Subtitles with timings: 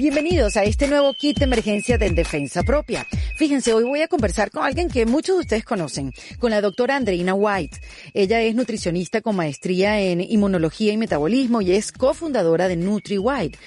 [0.00, 3.06] Bienvenidos a este nuevo kit de emergencia de defensa propia.
[3.36, 6.96] Fíjense, hoy voy a conversar con alguien que muchos de ustedes conocen, con la doctora
[6.96, 7.82] Andreina White.
[8.14, 13.58] Ella es nutricionista con maestría en inmunología y metabolismo y es cofundadora de NutriWhite.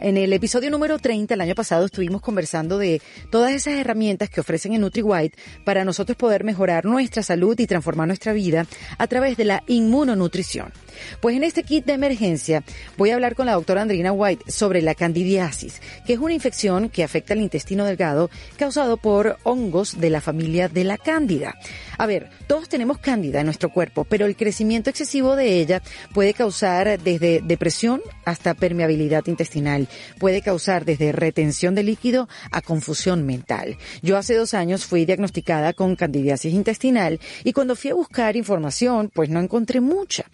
[0.00, 4.40] En el episodio número 30 el año pasado estuvimos conversando de todas esas herramientas que
[4.40, 8.66] ofrecen en NutriWhite para nosotros poder mejorar nuestra salud y transformar nuestra vida
[8.96, 10.72] a través de la inmunonutrición.
[11.20, 12.64] Pues en este kit de emergencia
[12.96, 16.88] voy a hablar con la doctora Andrina White sobre la candidiasis, que es una infección
[16.88, 21.54] que afecta al intestino delgado causado por hongos de la familia de la cándida.
[21.98, 25.82] A ver, todos tenemos cándida en nuestro cuerpo, pero el crecimiento excesivo de ella
[26.12, 29.88] puede causar desde depresión hasta permeabilidad intestinal.
[30.18, 33.76] Puede causar desde retención de líquido a confusión mental.
[34.02, 39.10] Yo hace dos años fui diagnosticada con candidiasis intestinal y cuando fui a buscar información,
[39.12, 40.24] pues no encontré mucha.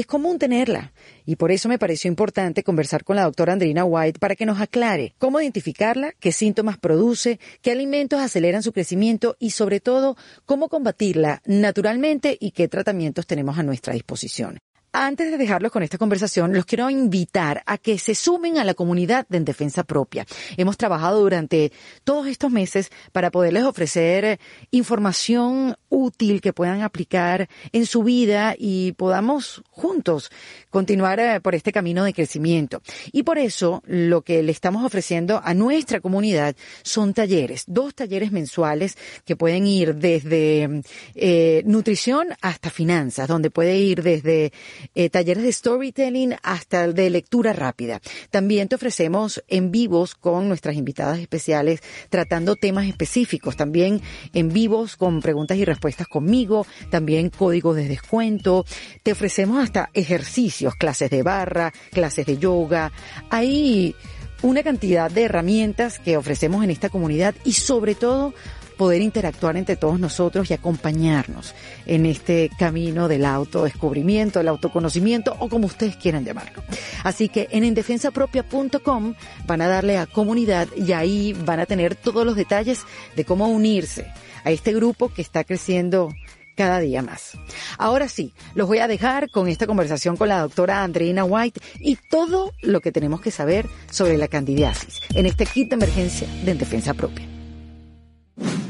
[0.00, 0.92] Es común tenerla.
[1.24, 4.60] Y por eso me pareció importante conversar con la doctora Andrina White para que nos
[4.60, 10.68] aclare cómo identificarla, qué síntomas produce, qué alimentos aceleran su crecimiento y sobre todo cómo
[10.68, 14.58] combatirla naturalmente y qué tratamientos tenemos a nuestra disposición.
[14.92, 18.72] Antes de dejarlos con esta conversación, los quiero invitar a que se sumen a la
[18.72, 20.26] comunidad de En Defensa Propia.
[20.56, 21.72] Hemos trabajado durante
[22.04, 24.40] todos estos meses para poderles ofrecer
[24.70, 30.30] información útil que puedan aplicar en su vida y podamos juntos
[30.70, 32.82] continuar eh, por este camino de crecimiento.
[33.12, 38.32] Y por eso lo que le estamos ofreciendo a nuestra comunidad son talleres, dos talleres
[38.32, 40.82] mensuales que pueden ir desde
[41.14, 44.52] eh, nutrición hasta finanzas, donde puede ir desde
[44.94, 48.00] eh, talleres de storytelling hasta de lectura rápida.
[48.30, 54.96] También te ofrecemos en vivos con nuestras invitadas especiales tratando temas específicos, también en vivos
[54.96, 55.77] con preguntas y respuestas
[56.08, 58.64] conmigo, también códigos de descuento.
[59.02, 62.92] Te ofrecemos hasta ejercicios, clases de barra, clases de yoga.
[63.30, 63.94] Hay
[64.42, 68.34] una cantidad de herramientas que ofrecemos en esta comunidad y sobre todo
[68.78, 75.48] poder interactuar entre todos nosotros y acompañarnos en este camino del autodescubrimiento, del autoconocimiento o
[75.48, 76.62] como ustedes quieran llamarlo.
[77.02, 79.14] Así que en endefensapropia.com
[79.46, 82.84] van a darle a comunidad y ahí van a tener todos los detalles
[83.16, 84.06] de cómo unirse
[84.48, 86.08] a este grupo que está creciendo
[86.56, 87.32] cada día más.
[87.76, 91.96] Ahora sí, los voy a dejar con esta conversación con la doctora Andreina White y
[91.96, 96.50] todo lo que tenemos que saber sobre la candidiasis en este kit de emergencia de
[96.52, 97.37] en defensa propia.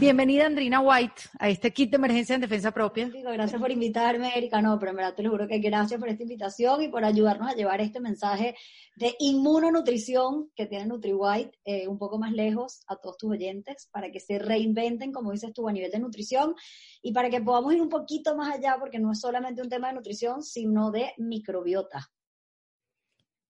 [0.00, 3.10] Bienvenida Andrina White a este kit de emergencia en defensa propia.
[3.12, 4.62] Gracias por invitarme, Erika.
[4.62, 7.50] No, pero en verdad te lo juro que gracias por esta invitación y por ayudarnos
[7.50, 8.54] a llevar este mensaje
[8.94, 14.12] de inmunonutrición que tiene NutriWhite eh, un poco más lejos a todos tus oyentes para
[14.12, 16.54] que se reinventen, como dices tú, a nivel de nutrición
[17.02, 19.88] y para que podamos ir un poquito más allá porque no es solamente un tema
[19.88, 22.08] de nutrición, sino de microbiota.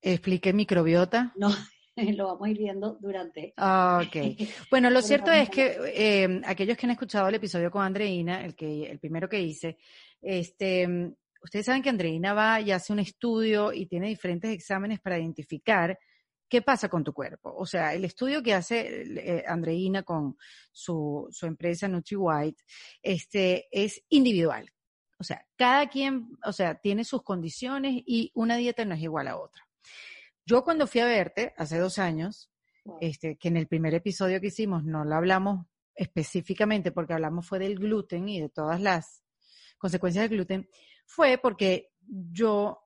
[0.01, 1.35] Explique microbiota.
[1.37, 1.51] No,
[2.17, 3.55] lo vamos a ir viendo durante.
[3.57, 4.17] Ah, ok.
[4.71, 8.55] Bueno, lo cierto es que eh, aquellos que han escuchado el episodio con Andreina, el,
[8.55, 9.79] que, el primero que hice,
[10.21, 15.19] este, ustedes saben que Andreina va y hace un estudio y tiene diferentes exámenes para
[15.19, 15.99] identificar
[16.49, 17.55] qué pasa con tu cuerpo.
[17.57, 20.37] O sea, el estudio que hace eh, Andreina con
[20.73, 22.63] su, su empresa NutriWhite
[23.03, 24.71] este, es individual.
[25.21, 29.29] O sea, cada quien, o sea, tiene sus condiciones y una dieta no es igual
[29.29, 29.68] a otra.
[30.49, 32.51] Yo cuando fui a verte hace dos años,
[33.03, 37.59] este, que en el primer episodio que hicimos no lo hablamos específicamente porque hablamos fue
[37.59, 39.23] del gluten y de todas las
[39.77, 40.69] consecuencias del gluten,
[41.05, 42.81] fue porque yo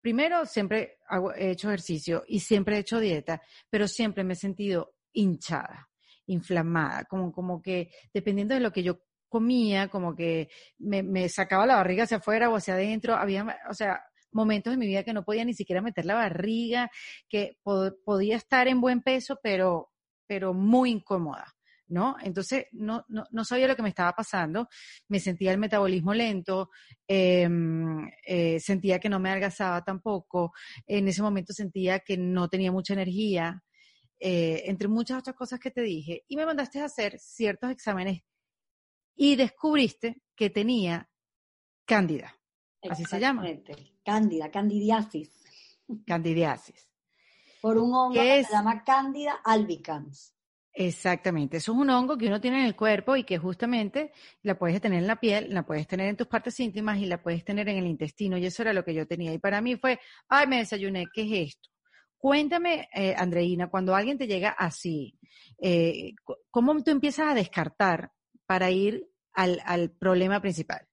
[0.00, 0.98] primero siempre
[1.36, 5.88] he hecho ejercicio y siempre he hecho dieta, pero siempre me he sentido hinchada,
[6.26, 10.48] inflamada, como, como que dependiendo de lo que yo comía, como que
[10.78, 14.76] me, me sacaba la barriga hacia afuera o hacia adentro, había, o sea, momentos de
[14.76, 16.90] mi vida que no podía ni siquiera meter la barriga,
[17.28, 17.58] que
[18.04, 19.90] podía estar en buen peso, pero,
[20.26, 21.54] pero muy incómoda.
[21.88, 22.16] ¿no?
[22.22, 24.68] Entonces no, no, no, sabía lo que me estaba pasando,
[25.08, 26.70] me sentía el metabolismo lento,
[27.06, 30.52] em, eh, sentía que no me adelgazaba tampoco,
[30.86, 33.62] en ese momento sentía que no tenía mucha energía,
[34.20, 38.22] eh, entre muchas otras cosas que te dije, y me mandaste a hacer ciertos exámenes
[39.16, 41.08] y descubriste que tenía
[41.86, 42.37] cándida.
[42.88, 43.44] Así se llama.
[44.04, 45.30] Cándida, candidiasis.
[46.06, 46.88] Candidiasis.
[47.60, 50.34] Por un hongo que se llama Cándida albicans.
[50.80, 54.56] Exactamente, eso es un hongo que uno tiene en el cuerpo y que justamente la
[54.56, 57.44] puedes tener en la piel, la puedes tener en tus partes íntimas y la puedes
[57.44, 59.32] tener en el intestino y eso era lo que yo tenía.
[59.32, 59.98] Y para mí fue,
[60.28, 61.68] ay, me desayuné, ¿qué es esto?
[62.16, 65.18] Cuéntame, eh, Andreina, cuando alguien te llega así,
[65.60, 66.14] eh,
[66.48, 68.12] ¿cómo tú empiezas a descartar
[68.46, 70.87] para ir al, al problema principal?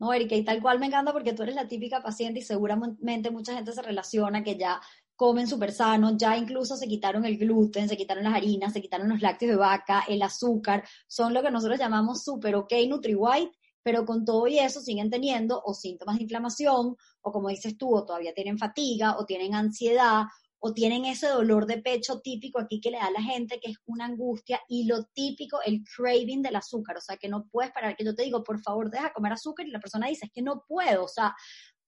[0.00, 3.30] No, Erika, y tal cual me encanta porque tú eres la típica paciente y seguramente
[3.30, 4.80] mucha gente se relaciona que ya
[5.14, 9.10] comen súper sano, ya incluso se quitaron el gluten, se quitaron las harinas, se quitaron
[9.10, 13.52] los lácteos de vaca, el azúcar, son lo que nosotros llamamos super ok NutriWhite,
[13.82, 17.94] pero con todo y eso siguen teniendo o síntomas de inflamación, o como dices tú,
[17.94, 20.22] o todavía tienen fatiga, o tienen ansiedad,
[20.60, 23.70] o tienen ese dolor de pecho típico aquí que le da a la gente, que
[23.70, 27.72] es una angustia, y lo típico, el craving del azúcar, o sea, que no puedes
[27.72, 30.32] parar, que yo te digo, por favor, deja comer azúcar, y la persona dice, es
[30.32, 31.34] que no puedo, o sea,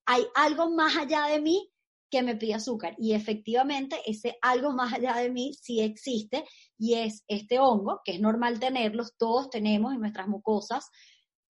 [0.06, 1.70] hay algo más allá de mí
[2.10, 2.94] que me pide azúcar.
[2.98, 6.44] Y efectivamente, ese algo más allá de mí sí existe,
[6.78, 10.90] y es este hongo, que es normal tenerlos, todos tenemos en nuestras mucosas,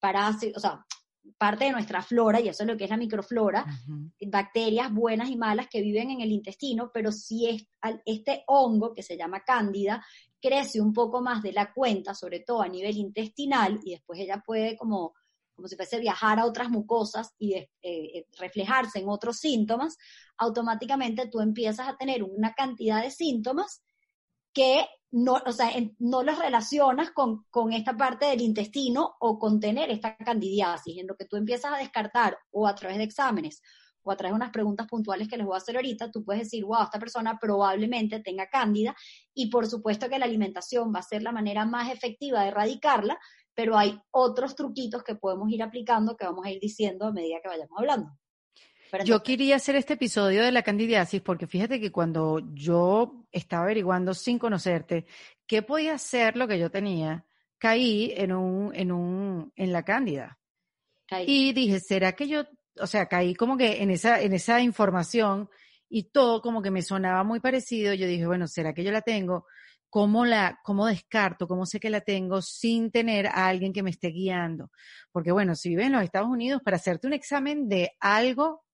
[0.00, 0.84] parásitos, o sea,
[1.38, 3.64] parte de nuestra flora, y eso es lo que es la microflora,
[4.26, 7.66] bacterias buenas y malas que viven en el intestino, pero si es,
[8.04, 10.04] este hongo que se llama cándida
[10.40, 14.42] crece un poco más de la cuenta, sobre todo a nivel intestinal, y después ella
[14.44, 15.14] puede como,
[15.54, 19.96] como si fuese viajar a otras mucosas y eh, eh, reflejarse en otros síntomas,
[20.36, 23.82] automáticamente tú empiezas a tener una cantidad de síntomas
[24.52, 29.60] que no, o sea, no los relacionas con, con, esta parte del intestino o con
[29.60, 33.62] tener esta candidiasis, en lo que tú empiezas a descartar o a través de exámenes
[34.04, 36.42] o a través de unas preguntas puntuales que les voy a hacer ahorita, tú puedes
[36.44, 38.96] decir, wow, esta persona probablemente tenga cándida
[39.34, 43.18] y por supuesto que la alimentación va a ser la manera más efectiva de erradicarla,
[43.54, 47.40] pero hay otros truquitos que podemos ir aplicando que vamos a ir diciendo a medida
[47.42, 48.10] que vayamos hablando.
[49.04, 54.12] Yo quería hacer este episodio de la candidiasis porque fíjate que cuando yo estaba averiguando
[54.12, 55.06] sin conocerte
[55.46, 57.24] qué podía ser lo que yo tenía,
[57.58, 60.38] caí en un, en un, en la cándida.
[61.26, 62.44] Y dije, ¿será que yo,
[62.80, 65.48] o sea, caí como que en esa, en esa información
[65.88, 67.92] y todo como que me sonaba muy parecido.
[67.92, 69.46] Yo dije, bueno, ¿será que yo la tengo?
[69.90, 71.46] ¿Cómo la, cómo descarto?
[71.46, 74.70] ¿Cómo sé que la tengo sin tener a alguien que me esté guiando?
[75.12, 78.64] Porque bueno, si vives en los Estados Unidos, para hacerte un examen de algo,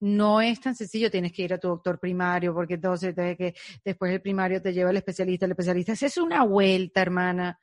[0.00, 3.54] no es tan sencillo, tienes que ir a tu doctor primario, porque entonces que
[3.84, 5.92] después el primario te lleva al especialista, el especialista.
[5.92, 7.60] Es una vuelta, hermana.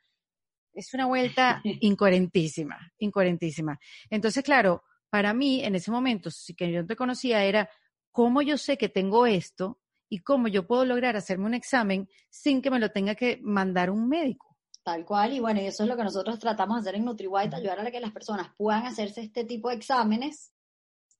[0.72, 3.78] Es una vuelta incoherentísima, incoherentísima.
[4.10, 7.70] Entonces, claro, para mí, en ese momento, si que yo no te conocía, era
[8.10, 12.60] cómo yo sé que tengo esto y cómo yo puedo lograr hacerme un examen sin
[12.60, 14.56] que me lo tenga que mandar un médico.
[14.82, 17.56] Tal cual, y bueno, y eso es lo que nosotros tratamos de hacer en NutriWhite,
[17.56, 20.52] ayudar a que las personas puedan hacerse este tipo de exámenes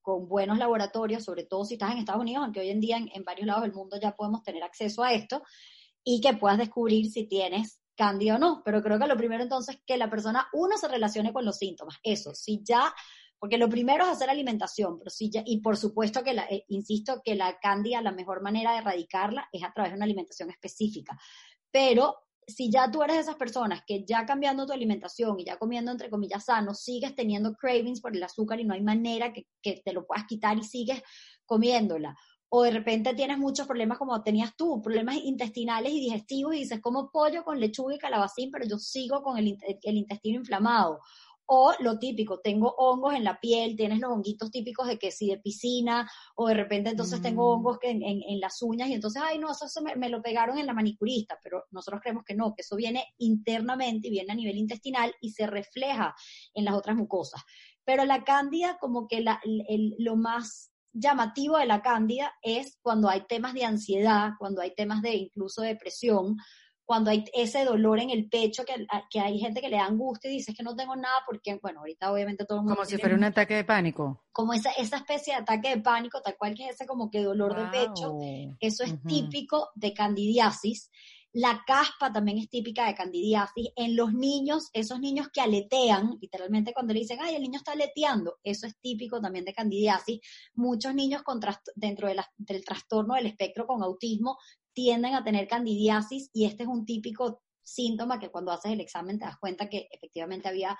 [0.06, 3.24] con buenos laboratorios, sobre todo si estás en Estados Unidos, aunque hoy en día en,
[3.24, 5.42] varios lados del mundo ya podemos tener acceso a esto,
[6.04, 8.62] y que puedas descubrir si tienes cándida o no.
[8.64, 11.58] Pero creo que lo primero entonces es que la persona, uno, se relacione con los
[11.58, 11.96] síntomas.
[12.04, 12.94] Eso, si ya,
[13.36, 16.64] porque lo primero es hacer alimentación, pero si ya, y por supuesto que, la, eh,
[16.68, 20.50] insisto, que la cándida, la mejor manera de erradicarla es a través de una alimentación
[20.50, 21.18] específica.
[21.72, 25.58] Pero si ya tú eres de esas personas que ya cambiando tu alimentación y ya
[25.58, 29.46] comiendo entre comillas sano, sigues teniendo cravings por el azúcar y no hay manera que,
[29.62, 31.02] te lo puedas quitar y sigues
[31.44, 32.16] comiéndola,
[32.48, 36.80] o de repente tienes muchos problemas como tenías tú, problemas intestinales y digestivos y dices,
[36.80, 41.00] como pollo con lechuga y calabacín, pero yo sigo con el, el intestino inflamado,
[41.46, 45.28] o lo típico, tengo hongos en la piel, tienes los honguitos típicos de que si
[45.28, 47.58] de piscina, o de repente entonces tengo mm.
[47.58, 50.58] hongos que en, en, las uñas y entonces, ay, no, eso, me, me, lo pegaron
[50.58, 54.36] en la manicurista, pero nosotros creemos que no, que eso viene internamente y viene a
[54.36, 56.14] nivel intestinal y se refleja
[56.54, 57.42] en las otras mucosas.
[57.84, 63.08] Pero la cándida, como que la, el, lo más llamativo de la cándida es cuando
[63.08, 66.36] hay temas de ansiedad, cuando hay temas de incluso depresión,
[66.86, 70.30] cuando hay ese dolor en el pecho, que, que hay gente que le da angustia
[70.30, 72.76] y dice que no tengo nada porque, bueno, ahorita obviamente todo el mundo...
[72.76, 74.24] Como si fuera un ataque de pánico.
[74.30, 77.22] Como esa, esa especie de ataque de pánico, tal cual que es ese como que
[77.22, 78.18] dolor de pecho.
[78.60, 80.90] Eso es típico de candidiasis.
[81.32, 83.68] La caspa también es típica de candidiasis.
[83.74, 87.72] En los niños, esos niños que aletean, literalmente cuando le dicen, ay, el niño está
[87.72, 90.20] aleteando, eso es típico también de candidiasis.
[90.54, 91.40] Muchos niños con
[91.74, 94.38] dentro del trastorno del espectro con autismo
[94.76, 99.18] tienden a tener candidiasis y este es un típico síntoma que cuando haces el examen
[99.18, 100.78] te das cuenta que efectivamente había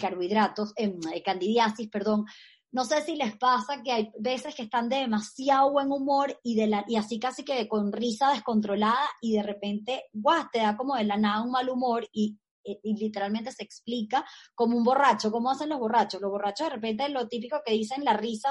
[0.00, 0.94] carbohidratos, eh,
[1.24, 2.24] candidiasis, perdón,
[2.70, 6.54] no sé si les pasa que hay veces que están de demasiado buen humor y,
[6.54, 10.76] de la, y así casi que con risa descontrolada y de repente, guau, te da
[10.76, 15.32] como de la nada un mal humor y, y, literalmente se explica como un borracho.
[15.32, 16.20] ¿Cómo hacen los borrachos?
[16.20, 18.50] Los borrachos de repente lo típico que dicen la risa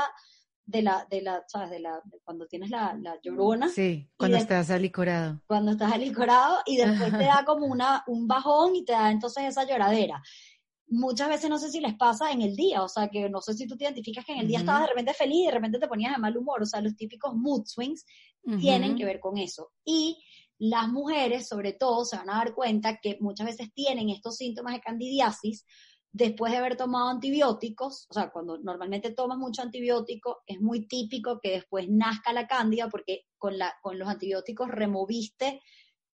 [0.71, 1.69] de la, de la, ¿sabes?
[1.69, 3.69] De la, cuando tienes la, la llorona.
[3.69, 5.41] Sí, cuando estás alicorado.
[5.47, 9.43] Cuando estás alicorado y después te da como una, un bajón y te da entonces
[9.43, 10.21] esa lloradera
[10.91, 13.53] muchas veces no sé si les pasa en el día, o sea, que no sé
[13.53, 15.79] si tú te identificas que en el día estabas de repente feliz y de repente
[15.79, 18.05] te ponías de mal humor, o sea, los típicos mood swings
[18.59, 19.71] tienen que ver con eso.
[19.85, 20.21] Y
[20.59, 24.73] las mujeres, sobre todo, se van a dar cuenta que muchas veces tienen estos síntomas
[24.73, 25.65] de candidiasis
[26.13, 31.39] después de haber tomado antibióticos, o sea, cuando normalmente tomas mucho antibiótico, es muy típico
[31.39, 35.61] que después nazca la cándida porque con, la, con los antibióticos removiste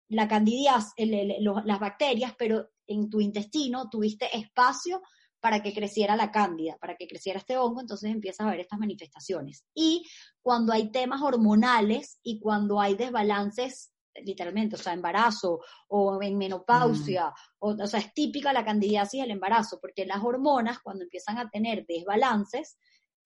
[0.08, 5.02] la candidias, las bacterias, pero en tu intestino tuviste espacio
[5.40, 8.80] para que creciera la cándida, para que creciera este hongo, entonces empiezas a ver estas
[8.80, 9.66] manifestaciones.
[9.74, 10.06] Y
[10.42, 17.34] cuando hay temas hormonales y cuando hay desbalances literalmente, o sea, embarazo o en menopausia,
[17.60, 21.50] o, o, sea, es típica la candidiasis del embarazo, porque las hormonas cuando empiezan a
[21.50, 22.78] tener desbalances,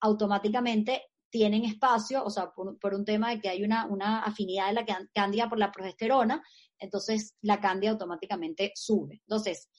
[0.02, 4.74] automáticamente tienen espacio, o sea, por, un tema de que hay una, una afinidad de
[4.74, 6.44] la cándida por la progesterona,
[6.80, 9.22] entonces la cándida automáticamente sube.
[9.22, 9.70] Entonces,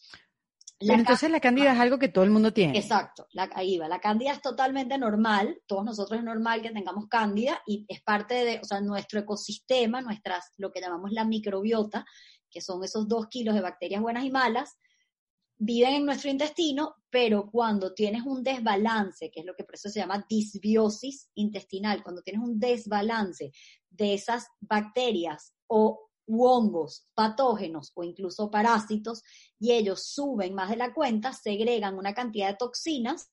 [0.80, 2.78] entonces la cándida es algo que todo el mundo tiene.
[2.78, 3.88] Exacto, la, ahí va.
[3.88, 8.34] La cándida es totalmente normal, todos nosotros es normal que tengamos cándida y es parte
[8.44, 12.06] de, o sea, nuestro ecosistema, nuestras, lo que llamamos la microbiota,
[12.50, 14.78] que son esos dos kilos de bacterias buenas y malas,
[15.58, 19.90] viven en nuestro intestino, pero cuando tienes un desbalance, que es lo que por eso
[19.90, 23.52] se llama disbiosis intestinal, cuando tienes un desbalance
[23.90, 29.22] de esas bacterias o hongos, patógenos o incluso parásitos,
[29.58, 33.30] y ellos suben más de la cuenta, segregan una cantidad de toxinas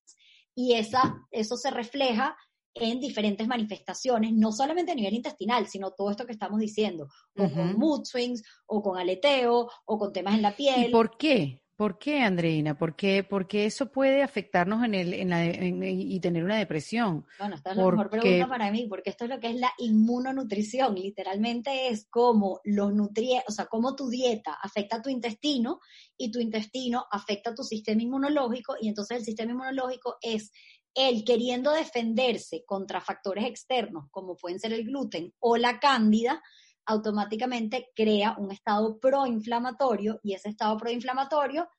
[0.56, 2.36] y esa, eso se refleja
[2.74, 7.52] en diferentes manifestaciones, no solamente a nivel intestinal, sino todo esto que estamos diciendo, o
[7.52, 10.90] con mood swings, o con aleteo, o con temas en la piel.
[10.90, 11.62] ¿Y por qué?
[11.78, 12.76] ¿Por qué, Andreina?
[12.76, 13.24] ¿Por qué?
[13.24, 17.28] Porque eso puede afectarnos en el, en la, y tener una depresión.
[17.38, 19.72] Bueno, esta es la mejor pregunta para mí, porque esto es lo que es la
[19.78, 20.96] inmunonutrición.
[20.96, 25.80] Literalmente es como los nutrientes, o sea, cómo tu dieta afecta a tu intestino
[26.18, 30.52] y tu intestino afecta a tu sistema inmunológico y entonces el sistema inmunológico es
[30.96, 36.42] el queriendo defenderse contra factores externos, como pueden ser el gluten o la cándida,
[36.88, 41.70] automáticamente crea un estado proinflamatorio y ese estado proinflamatorio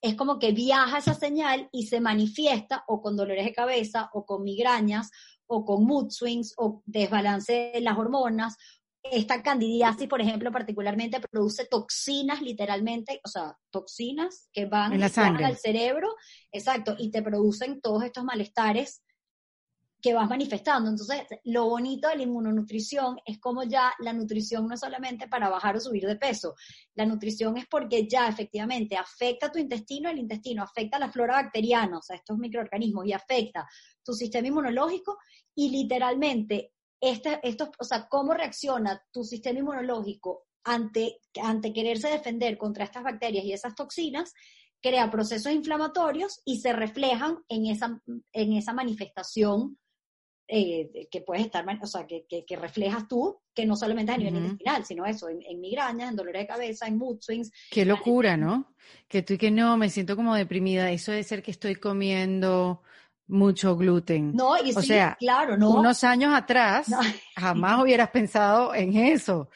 [0.00, 4.24] es como que viaja esa señal y se manifiesta o con dolores de cabeza o
[4.24, 5.10] con migrañas
[5.46, 8.56] o con mood swings o desbalance de las hormonas.
[9.02, 16.14] Esta candidiasis, por ejemplo, particularmente produce toxinas literalmente, o sea, toxinas que van, al cerebro,
[16.52, 19.02] exacto, y te producen todos estos malestares
[20.00, 20.90] que vas manifestando.
[20.90, 25.48] Entonces, lo bonito de la inmunonutrición es como ya la nutrición no es solamente para
[25.48, 26.54] bajar o subir de peso,
[26.94, 31.98] la nutrición es porque ya efectivamente afecta tu intestino, el intestino afecta la flora bacteriana,
[31.98, 33.68] o sea, estos microorganismos, y afecta
[34.04, 35.18] tu sistema inmunológico
[35.54, 42.56] y literalmente, este, esto, o sea, cómo reacciona tu sistema inmunológico ante, ante quererse defender
[42.56, 44.32] contra estas bacterias y esas toxinas,
[44.80, 48.00] crea procesos inflamatorios y se reflejan en esa,
[48.32, 49.76] en esa manifestación
[50.50, 54.36] eh, que puedes estar, o sea, que, que, reflejas tú, que no solamente a nivel
[54.36, 57.52] intestinal, sino eso, en, migrañas, en dolor de cabeza, en mood swings.
[57.70, 58.74] Qué locura, ¿no?
[59.08, 62.82] Que tú y que no, me siento como deprimida, eso de ser que estoy comiendo
[63.26, 64.32] mucho gluten.
[64.34, 65.68] No, y o sea, claro, no.
[65.68, 66.88] Unos años atrás
[67.36, 69.50] jamás hubieras pensado en eso,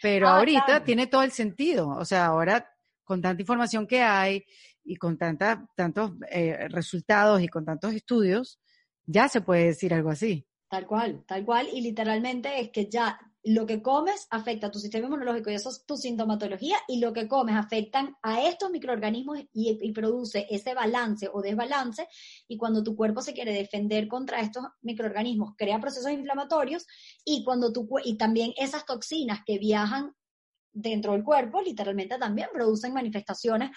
[0.00, 2.72] pero ah, ahorita tiene todo el sentido, o sea, ahora
[3.02, 4.44] con tanta información que hay
[4.84, 8.60] y con tanta, tantos eh, resultados y con tantos estudios,
[9.06, 10.46] ya se puede decir algo así.
[10.68, 14.80] Tal cual, tal cual, y literalmente es que ya lo que comes afecta a tu
[14.80, 19.38] sistema inmunológico y eso es tu sintomatología, y lo que comes afectan a estos microorganismos
[19.52, 22.08] y, produce ese balance o desbalance,
[22.48, 26.86] y cuando tu cuerpo se quiere defender contra estos microorganismos, crea procesos inflamatorios,
[27.24, 30.12] y cuando tu y también esas toxinas que viajan
[30.76, 33.70] dentro del cuerpo, literalmente también producen manifestaciones.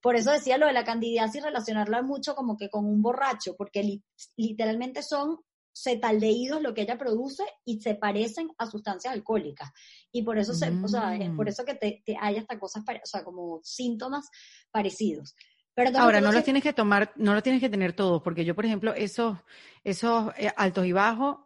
[0.00, 4.00] Por eso decía lo de la candidiasis, relacionarla mucho como que con un borracho, porque
[4.36, 5.38] literalmente son
[5.76, 9.70] cetaldehídos lo que ella produce y se parecen a sustancias alcohólicas.
[10.10, 11.48] Y por eso, se, o sea, es por mm.
[11.48, 14.30] eso que te, hay hasta cosas, o sea, como síntomas
[14.70, 15.34] parecidos.
[15.74, 18.54] Pero Ahora, no los tienes que tomar, no lo tienes que tener todos, porque yo,
[18.54, 19.36] por ejemplo, esos,
[19.84, 21.36] esos eh, altos y bajos,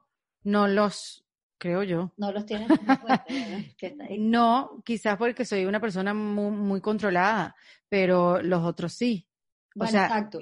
[0.44, 1.24] no los,
[1.60, 2.12] creo yo.
[2.16, 2.68] No los tienes
[4.18, 7.54] No, quizás porque soy una persona muy, controlada,
[7.88, 9.28] pero los otros sí.
[9.78, 10.40] o sea, exacto.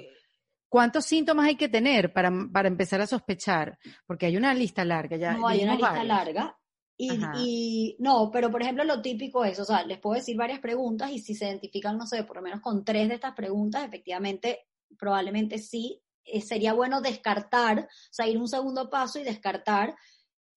[0.67, 3.77] ¿Cuántos síntomas hay que tener para, para, empezar a sospechar?
[4.05, 5.33] Porque hay una lista larga ya.
[5.33, 6.55] No, hay una lista larga.
[6.95, 10.59] Y, y, no, pero por ejemplo lo típico es, o sea, les puedo decir varias
[10.59, 13.85] preguntas y si se identifican, no sé, por lo menos con tres de estas preguntas,
[13.85, 19.95] efectivamente, probablemente sí, eh, sería bueno descartar, o sea, ir un segundo paso y descartar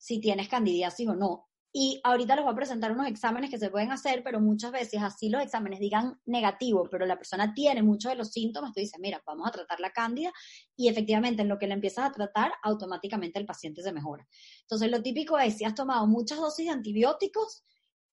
[0.03, 1.47] si tienes candidiasis o no.
[1.73, 5.01] Y ahorita les voy a presentar unos exámenes que se pueden hacer, pero muchas veces
[5.01, 8.99] así los exámenes digan negativo, pero la persona tiene muchos de los síntomas, tú dices,
[9.01, 10.33] mira, vamos a tratar la cándida
[10.77, 14.27] y efectivamente en lo que le empiezas a tratar, automáticamente el paciente se mejora.
[14.63, 17.65] Entonces lo típico es si has tomado muchas dosis de antibióticos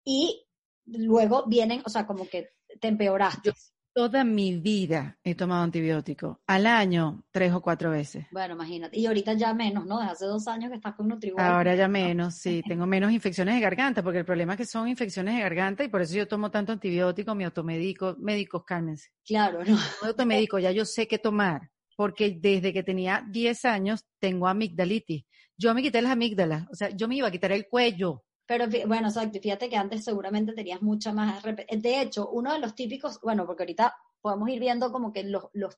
[0.05, 0.45] y
[0.85, 3.51] luego vienen, o sea, como que te empeoraste
[3.99, 6.39] toda mi vida he tomado antibiótico.
[6.47, 8.25] Al año, tres o cuatro veces.
[8.31, 8.97] Bueno, imagínate.
[8.97, 9.99] Y ahorita ya menos, ¿no?
[9.99, 11.45] Desde hace dos años que estás con Nutriwell.
[11.45, 12.61] Ahora ya menos, sí.
[12.65, 15.89] Tengo menos infecciones de garganta, porque el problema es que son infecciones de garganta y
[15.89, 18.15] por eso yo tomo tanto antibiótico, mi automedico.
[18.19, 19.09] Médicos, cálmense.
[19.25, 19.75] Claro, ¿no?
[19.75, 25.25] Mi automedico, ya yo sé qué tomar, porque desde que tenía 10 años tengo amigdalitis.
[25.57, 28.65] Yo me quité las amígdalas, o sea, yo me iba a quitar el cuello pero
[28.87, 31.43] bueno, exacto, fíjate que antes seguramente tenías mucha más...
[31.43, 35.43] De hecho, uno de los típicos, bueno, porque ahorita podemos ir viendo como que los,
[35.53, 35.77] los,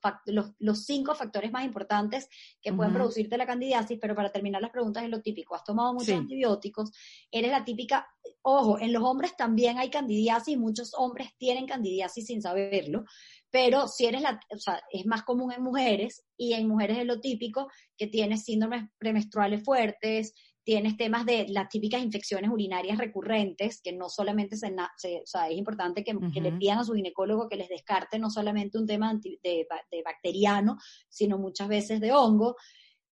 [0.58, 2.30] los, cinco factores más importantes
[2.62, 5.54] que pueden producirte la candidiasis, pero para terminar las preguntas es lo típico.
[5.54, 6.92] Has tomado muchos antibióticos,
[7.30, 8.08] eres la típica,
[8.40, 13.04] ojo, en los hombres también hay candidiasis, muchos hombres tienen candidiasis sin saberlo,
[13.50, 17.04] pero si eres la, o sea, es más común en mujeres y en mujeres es
[17.04, 20.32] lo típico que tienes síndromes premenstruales fuertes,
[20.64, 25.56] tienes temas de las típicas infecciones urinarias recurrentes, que no solamente se, o sea, es
[25.56, 29.38] importante que, le pidan a su ginecólogo que les descarte no solamente un tema de,
[29.42, 30.78] de, bacteriano,
[31.08, 32.56] sino muchas veces de hongo.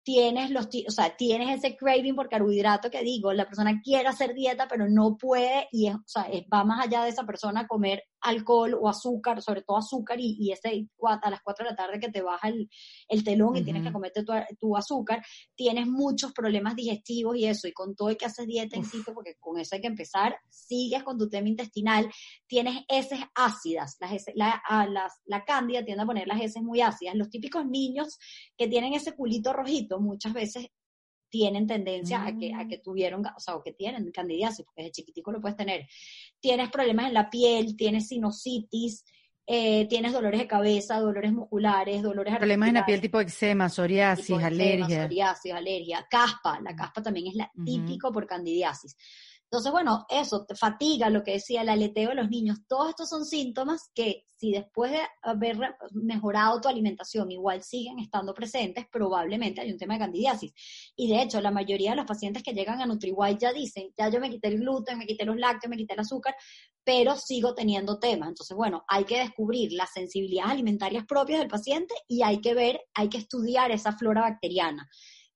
[0.03, 4.35] Tienes los, o sea, tienes ese craving por carbohidrato que digo, la persona quiere hacer
[4.35, 8.05] dieta, pero no puede y es, o sea, va más allá de esa persona comer
[8.21, 12.01] alcohol o azúcar, sobre todo azúcar, y, y ese a las 4 de la tarde
[12.01, 12.69] que te baja el,
[13.09, 14.25] el telón y tienes que comerte
[14.59, 15.25] tu, azúcar,
[15.55, 19.37] tienes muchos problemas digestivos y eso, y con todo el que haces dieta, insisto, porque
[19.39, 22.11] con eso hay que empezar, sigues con tu tema intestinal,
[22.47, 27.15] tienes heces ácidas, las, la, las, la cándida tiende a poner las heces muy ácidas,
[27.15, 28.19] los típicos niños
[28.57, 30.69] que tienen ese culito rojito, muchas veces
[31.31, 32.83] tienen tendencia a, que, a que mm.
[32.83, 35.87] tuvieron, o sea, o que tienen candidiasis, porque desde chiquitico lo puedes tener.
[36.41, 39.05] Tienes problemas en la piel, tienes sinusitis,
[39.47, 44.39] eh, tienes dolores de cabeza, dolores musculares, dolores Problemas en la piel tipo eczema, psoriasis,
[44.39, 45.03] alergia.
[45.03, 48.97] Psoriasis, alergia, caspa, la caspa también es la, típico por candidiasis.
[49.53, 53.09] Entonces, bueno, eso, te fatiga, lo que decía, el aleteo de los niños, todos estos
[53.09, 55.59] son síntomas que si después de haber
[55.91, 60.53] mejorado tu alimentación igual siguen estando presentes, probablemente hay un tema de candidiasis.
[60.95, 64.09] Y de hecho, la mayoría de los pacientes que llegan a NutriWide ya dicen, ya
[64.09, 66.37] yo me quité el gluten, me quité los lácteos, me quité el azúcar,
[66.85, 68.29] pero sigo teniendo temas.
[68.29, 72.81] Entonces, bueno, hay que descubrir las sensibilidades alimentarias propias del paciente y hay que ver,
[72.95, 74.89] hay que estudiar esa flora bacteriana.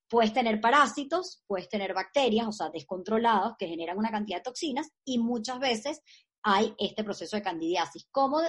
[0.07, 4.89] Puedes tener parásitos, puedes tener bacterias, o sea, descontrolados, que generan una cantidad de toxinas
[5.03, 6.01] y muchas veces
[6.43, 8.07] hay este proceso de candidiasis.
[8.11, 8.39] ¿Cómo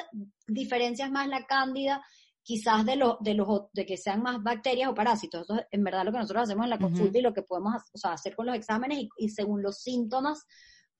[0.46, 2.04] diferencias más la cándida
[2.42, 5.42] quizás de, lo, de, los, de que sean más bacterias o parásitos?
[5.42, 7.74] Eso es en verdad lo que nosotros hacemos en la consulta y lo que podemos
[8.04, 10.44] hacer con los exámenes y, y según los síntomas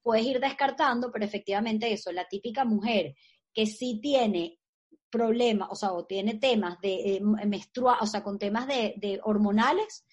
[0.02, 3.14] puedes ir descartando, pero efectivamente eso, la típica mujer
[3.52, 4.60] que sí tiene
[5.10, 9.20] problemas, o sea, o tiene temas de eh, menstrua, o sea, con temas de, de
[9.24, 10.04] hormonales,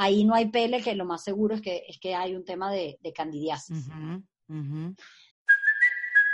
[0.00, 2.72] ahí no hay pele, que lo más seguro es que, es que hay un tema
[2.72, 3.86] de, de candidiasis.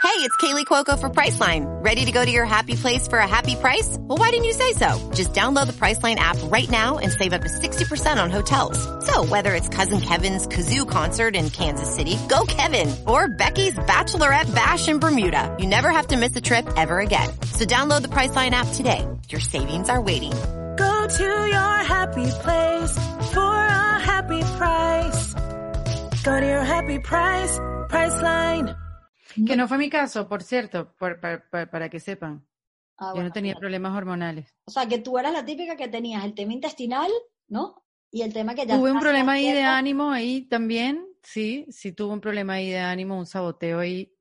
[0.03, 1.67] Hey, it's Kaylee Cuoco for Priceline.
[1.85, 3.99] Ready to go to your happy place for a happy price?
[3.99, 5.11] Well, why didn't you say so?
[5.13, 8.79] Just download the Priceline app right now and save up to 60% on hotels.
[9.05, 14.55] So whether it's Cousin Kevin's Kazoo concert in Kansas City, go Kevin, or Becky's Bachelorette
[14.55, 17.29] Bash in Bermuda, you never have to miss a trip ever again.
[17.53, 19.07] So download the Priceline app today.
[19.29, 20.33] Your savings are waiting
[20.77, 22.95] Go to your happy place
[23.33, 25.35] for a happy price.
[26.25, 27.59] Go to your happy price,
[27.89, 28.77] Priceline.
[29.47, 32.47] Que no fue mi caso, por cierto, para que sepan.
[32.99, 34.55] Ah, Yo no tenía problemas hormonales.
[34.67, 37.11] O sea, que tú eras la típica que tenías el tema intestinal,
[37.49, 37.85] ¿no?
[38.11, 38.77] Y el tema que ya...
[38.77, 42.79] Tuve un problema ahí de ánimo ahí también, sí, sí tuve un problema ahí de
[42.79, 44.13] ánimo, un saboteo ahí.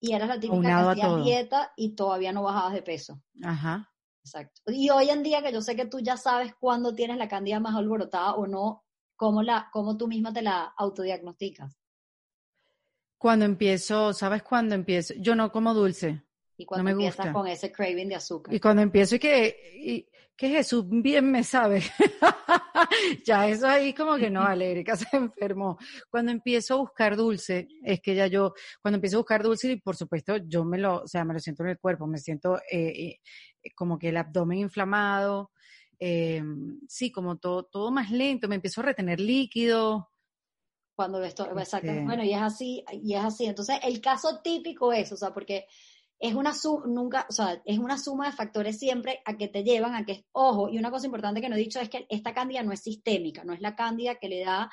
[0.00, 3.22] Y eras la típica que hacías dieta y todavía no bajabas de peso.
[3.42, 3.92] Ajá.
[4.28, 4.60] Exacto.
[4.66, 7.60] Y hoy en día que yo sé que tú ya sabes cuándo tienes la candida
[7.60, 8.84] más alborotada o no,
[9.16, 11.76] ¿cómo, la, cómo tú misma te la autodiagnosticas?
[13.16, 15.14] Cuando empiezo, ¿sabes cuándo empiezo?
[15.18, 16.22] Yo no como dulce.
[16.56, 17.32] Y cuando no me empiezas gusta.
[17.32, 18.54] con ese craving de azúcar.
[18.54, 21.82] Y cuando empiezo y que, y, que Jesús bien me sabe.
[23.26, 25.76] ya eso ahí como que no, Erika se enfermó.
[26.08, 29.80] Cuando empiezo a buscar dulce, es que ya yo, cuando empiezo a buscar dulce, y
[29.80, 32.56] por supuesto yo me lo, o sea, me lo siento en el cuerpo, me siento
[32.70, 33.18] eh,
[33.64, 35.50] eh, como que el abdomen inflamado,
[35.98, 36.40] eh,
[36.86, 40.08] sí, como todo, todo más lento, me empiezo a retener líquido.
[40.94, 43.46] Cuando esto, este bueno, y es así, y es así.
[43.46, 45.66] Entonces, el caso típico es, o sea, porque
[46.20, 49.62] es una suma, nunca, o sea, es una suma de factores siempre a que te
[49.62, 52.34] llevan a que, ojo, y una cosa importante que no he dicho es que esta
[52.34, 54.70] cándida no es sistémica, no es la cándida que le da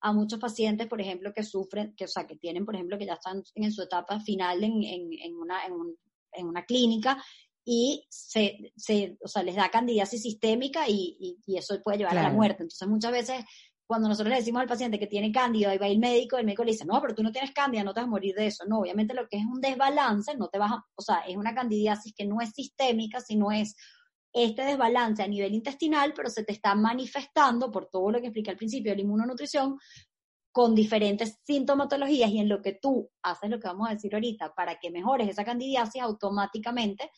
[0.00, 3.06] a muchos pacientes, por ejemplo, que sufren, que, o sea, que tienen, por ejemplo, que
[3.06, 5.72] ya están en su etapa final en, en, en una, en,
[6.32, 7.24] en, una clínica
[7.64, 12.22] y se, se, o sea, les da candidiasis sistémica y, y, eso puede llevar a
[12.22, 12.64] la muerte.
[12.64, 13.44] Entonces, muchas veces
[13.86, 16.64] cuando nosotros le decimos al paciente que tiene cándida, y va el médico, el médico
[16.64, 18.64] le dice, no, pero tú no tienes cándida, no te vas a morir de eso.
[18.66, 21.54] No, obviamente lo que es un desbalance, no te vas a, o sea, es una
[21.54, 23.76] candidiasis que no es sistémica, sino es
[24.32, 28.50] este desbalance a nivel intestinal, pero se te está manifestando por todo lo que expliqué
[28.50, 29.78] al principio de la inmunonutrición,
[30.54, 34.54] con diferentes sintomatologías y en lo que tú haces lo que vamos a decir ahorita
[34.54, 37.10] para que mejores esa candidiasis, automáticamente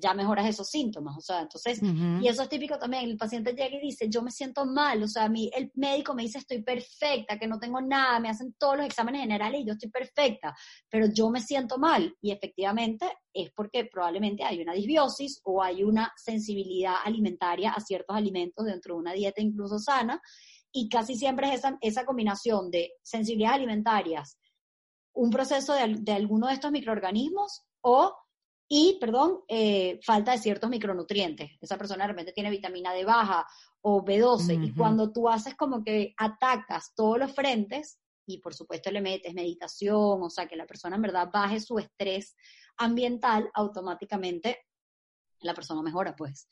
[0.00, 3.76] ya mejoras esos síntomas, o sea, entonces, y eso es típico también, el paciente llega
[3.76, 6.62] y dice, yo me siento mal, o sea, a mí el médico me dice estoy
[6.62, 10.54] perfecta, que no tengo nada, me hacen todos los exámenes generales y yo estoy perfecta,
[10.88, 15.84] pero yo me siento mal, y efectivamente es porque probablemente hay una disbiosis o hay
[15.84, 20.20] una sensibilidad alimentaria a ciertos alimentos dentro de una dieta incluso sana,
[20.72, 24.38] y casi siempre es esa, esa combinación de sensibilidades alimentarias,
[25.12, 28.14] un proceso de, de alguno de estos microorganismos o
[28.72, 31.50] y, perdón, eh, falta de ciertos micronutrientes.
[31.60, 33.44] Esa persona de repente tiene vitamina D baja
[33.80, 38.92] o B12 y cuando tú haces como que atacas todos los frentes y por supuesto
[38.92, 42.36] le metes meditación, o sea, que la persona en verdad baje su estrés
[42.76, 44.58] ambiental, automáticamente
[45.40, 46.46] la persona mejora, pues.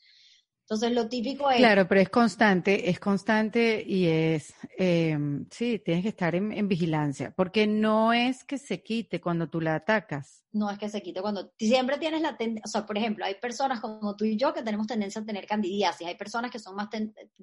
[0.69, 1.57] Entonces, lo típico es...
[1.57, 5.17] Claro, pero es constante, es constante y es, eh,
[5.49, 9.73] sí, tienes que estar en, vigilancia, porque no es que se quite cuando tú la
[9.73, 10.45] atacas.
[10.51, 11.51] No es que se quite cuando...
[11.57, 14.63] Siempre tienes la tendencia, o sea, por ejemplo, hay personas como tú y yo que
[14.63, 16.89] tenemos tendencia a tener candidiasis, hay personas que son más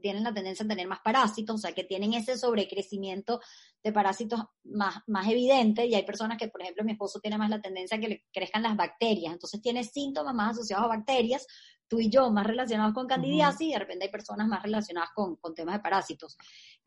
[0.00, 3.40] tienen la tendencia a tener más parásitos, o sea, que tienen ese sobrecrecimiento
[3.82, 7.48] de parásitos más, más evidente, y hay personas que, por ejemplo, mi esposo tiene más
[7.48, 11.46] la tendencia a que le crezcan las bacterias, entonces tiene síntomas más asociados a bacterias,
[11.88, 15.38] tú y yo más relacionados con candidiasis y de repente hay personas más relacionadas con,
[15.54, 16.36] temas de parásitos.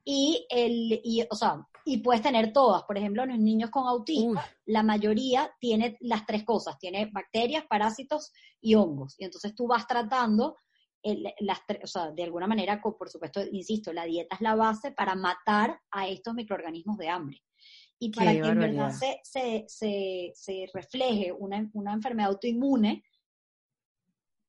[0.03, 2.83] Y, el, y, o sea, y puedes tener todas.
[2.83, 6.77] Por ejemplo, los niños con autismo, la mayoría tiene las tres cosas.
[6.79, 8.31] Tiene bacterias, parásitos
[8.61, 9.15] y hongos.
[9.17, 10.55] Y entonces tú vas tratando
[11.39, 15.15] las o sea, de alguna manera, por supuesto, insisto, la dieta es la base para
[15.15, 17.41] matar a estos microorganismos de hambre.
[17.99, 23.03] Y para que en verdad se, se, se, se refleje una, una enfermedad autoinmune,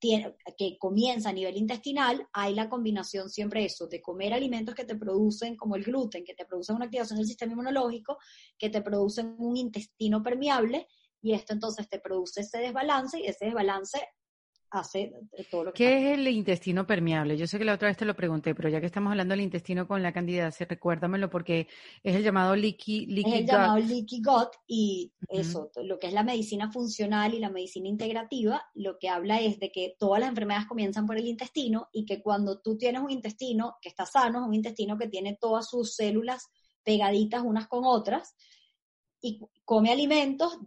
[0.00, 4.96] que comienza a nivel intestinal, hay la combinación siempre eso, de comer alimentos que te
[4.96, 8.16] producen, como el gluten, que te producen una activación del sistema inmunológico,
[8.58, 10.86] que te producen un intestino permeable,
[11.22, 14.00] y esto entonces te produce ese desbalance, y ese desbalance
[14.70, 15.12] hace
[15.50, 15.84] todo lo que...
[15.84, 17.36] ¿Qué es el intestino permeable?
[17.36, 19.42] Yo sé que la otra vez te lo pregunté, pero ya que estamos hablando del
[19.42, 21.68] intestino con la candidacia, recuérdamelo porque
[22.02, 26.12] es el llamado leaky, leaky es el llamado leaky gut y eso, lo que es
[26.12, 30.28] la medicina funcional y la medicina integrativa, lo que habla es de que todas las
[30.28, 34.40] enfermedades comienzan por el intestino y que cuando tú tienes un intestino que está sano,
[34.40, 36.48] es un intestino que tiene todas sus células
[36.82, 38.34] pegaditas unas con otras,
[39.22, 40.58] y come alimentos,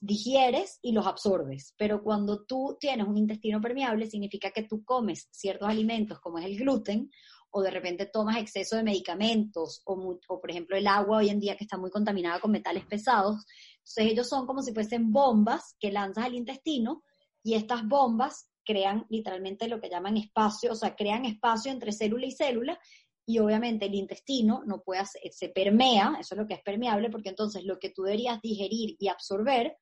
[0.00, 1.74] digieres y los absorbes.
[1.76, 6.46] Pero cuando tú tienes un intestino permeable, significa que tú comes ciertos alimentos como es
[6.46, 7.10] el gluten,
[7.56, 11.56] o de repente tomas exceso de medicamentos, o, por ejemplo el agua hoy en día
[11.56, 13.46] que está muy contaminada con metales pesados.
[13.76, 17.02] Entonces ellos son como si fuesen bombas que lanzas al intestino
[17.44, 22.26] y estas bombas crean literalmente lo que llaman espacio, o sea, crean espacio entre célula
[22.26, 22.78] y célula
[23.26, 27.10] y obviamente el intestino no puede hacer, se permea, eso es lo que es permeable,
[27.10, 29.78] porque entonces lo que tú deberías digerir y absorber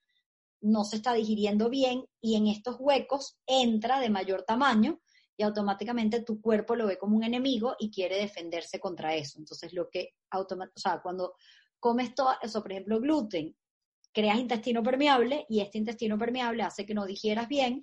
[0.61, 5.01] no se está digiriendo bien y en estos huecos entra de mayor tamaño
[5.37, 9.39] y automáticamente tu cuerpo lo ve como un enemigo y quiere defenderse contra eso.
[9.39, 11.35] Entonces lo que o sea, cuando
[11.81, 13.57] comes todo eso, por ejemplo, gluten,
[14.13, 17.83] creas intestino permeable y este intestino permeable hace que no digieras bien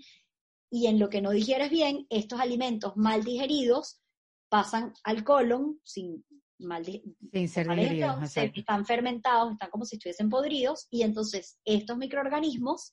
[0.71, 3.99] y en lo que no digieres bien, estos alimentos mal digeridos
[4.49, 6.25] pasan al colon sin
[6.59, 12.91] mal sin ser digeridos, están fermentados, están como si estuviesen podridos y entonces estos microorganismos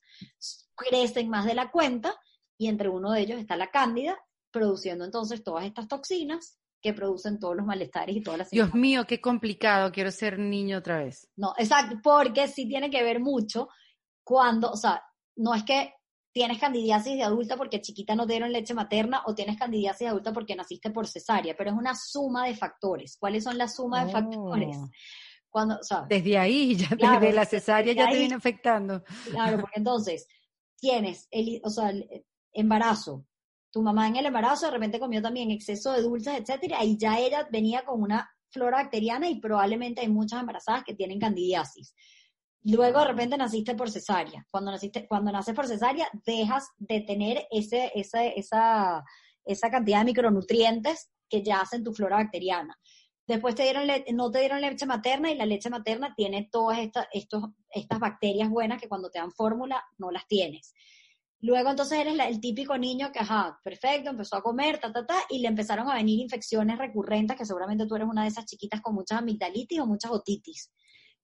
[0.75, 2.15] crecen más de la cuenta
[2.57, 4.17] y entre uno de ellos está la cándida
[4.51, 9.05] produciendo entonces todas estas toxinas que producen todos los malestares y todas las Dios mío,
[9.05, 11.27] qué complicado, quiero ser niño otra vez.
[11.35, 13.67] No, exacto, porque sí tiene que ver mucho
[14.23, 15.03] cuando, o sea,
[15.35, 15.93] no es que
[16.37, 20.07] tienes candidiasis de adulta porque chiquita no te dieron leche materna o tienes candidiasis de
[20.09, 23.17] adulta porque naciste por cesárea, pero es una suma de factores.
[23.19, 24.77] ¿Cuáles son las sumas de factores?
[24.79, 24.87] Oh.
[25.49, 29.03] Cuando, desde ahí, ya desde la cesárea ya te viene afectando.
[29.31, 30.27] Claro, porque entonces
[30.75, 32.07] tienes el, o sea, el
[32.53, 33.25] embarazo,
[33.71, 37.17] tu mamá en el embarazo de repente comió también exceso de dulces, etcétera, y ya
[37.17, 41.95] ella venía con una flora bacteriana y probablemente hay muchas embarazadas que tienen candidiasis.
[42.69, 44.45] Luego de repente naciste por cesárea.
[44.51, 49.05] Cuando, naciste, cuando naces por cesárea, dejas de tener ese, esa, esa,
[49.45, 52.77] esa cantidad de micronutrientes que ya hacen tu flora bacteriana.
[53.25, 57.07] Después te dieron no te dieron leche materna y la leche materna tiene todas estas,
[57.13, 60.73] estos, estas bacterias buenas que cuando te dan fórmula no las tienes.
[61.39, 65.19] Luego entonces eres el típico niño que, ajá, perfecto, empezó a comer, ta, ta, ta,
[65.29, 68.81] y le empezaron a venir infecciones recurrentes, que seguramente tú eres una de esas chiquitas
[68.81, 70.71] con muchas amigdalitis o muchas otitis.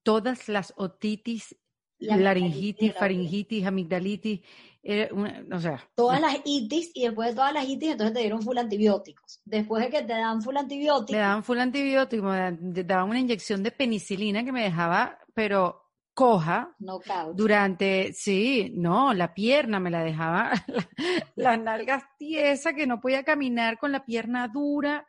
[0.03, 1.55] Todas las otitis,
[1.99, 4.41] laringitis, faringitis, amigdalitis,
[4.81, 8.19] era una- o sea, Todas las itis, y después de todas las itis, entonces te
[8.21, 9.41] dieron full antibióticos.
[9.45, 13.19] Después de que te dan full antibióticos, le daban full antibiótico, me me daban una
[13.19, 15.79] inyección de penicilina que me dejaba, pero
[16.15, 17.35] coja, knockout.
[17.35, 20.87] durante, sí, no, la pierna me la dejaba, la-
[21.35, 25.07] las nalgas tiesas, que no podía caminar con la pierna dura,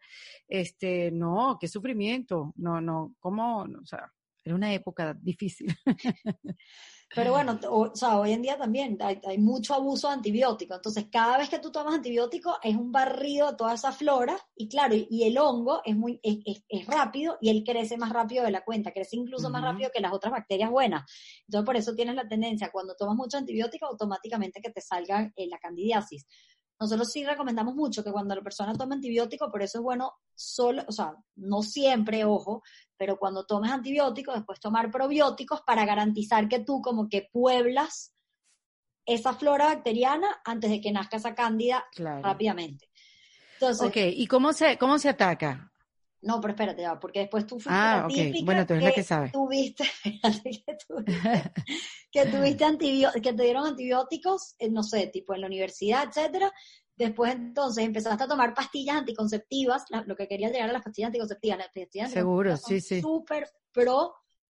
[0.48, 4.10] este, no, qué sufrimiento, no, no, cómo, o sea,
[4.44, 5.68] era una época difícil.
[7.16, 10.76] Pero bueno, o, o sea, hoy en día también hay, hay mucho abuso de antibióticos.
[10.78, 14.68] Entonces, cada vez que tú tomas antibiótico es un barrido de toda esa flora y
[14.68, 18.10] claro, y, y el hongo es muy es, es- es rápido y él crece más
[18.12, 21.04] rápido de la cuenta, crece incluso más rápido que las otras bacterias buenas.
[21.46, 25.46] Entonces, por eso tienes la tendencia, cuando tomas mucho antibiótico, automáticamente que te salga eh,
[25.48, 26.26] la candidiasis.
[26.80, 30.82] Nosotros sí recomendamos mucho que cuando la persona toma antibiótico, por eso es bueno solo,
[30.88, 32.62] o sea, no siempre, ojo,
[32.96, 38.14] pero cuando tomes antibióticos, después tomar probióticos para garantizar que tú como que pueblas
[39.06, 42.22] esa flora bacteriana antes de que nazca esa cándida Claro.
[42.22, 42.90] rápidamente.
[43.52, 45.72] Entonces, Ok, ¿y cómo se, cómo se ataca?
[46.24, 48.92] No, pero espérate ya, porque después tú fuiste Ah, la típica Bueno, tú eres la
[48.92, 49.30] que sabe.
[49.30, 51.52] Tuviste, espérate, que tuviste,
[52.10, 52.64] que tuviste
[53.22, 56.52] que te dieron antibióticos, eh, no sé, tipo en la universidad, etcétera.
[56.96, 61.08] Después entonces empezaste a tomar pastillas anticonceptivas, la- lo que quería llegar a las pastillas
[61.08, 63.00] anticonceptivas, las pastillas Seguro, anticonceptivas sí, sí.
[63.00, 64.14] súper pro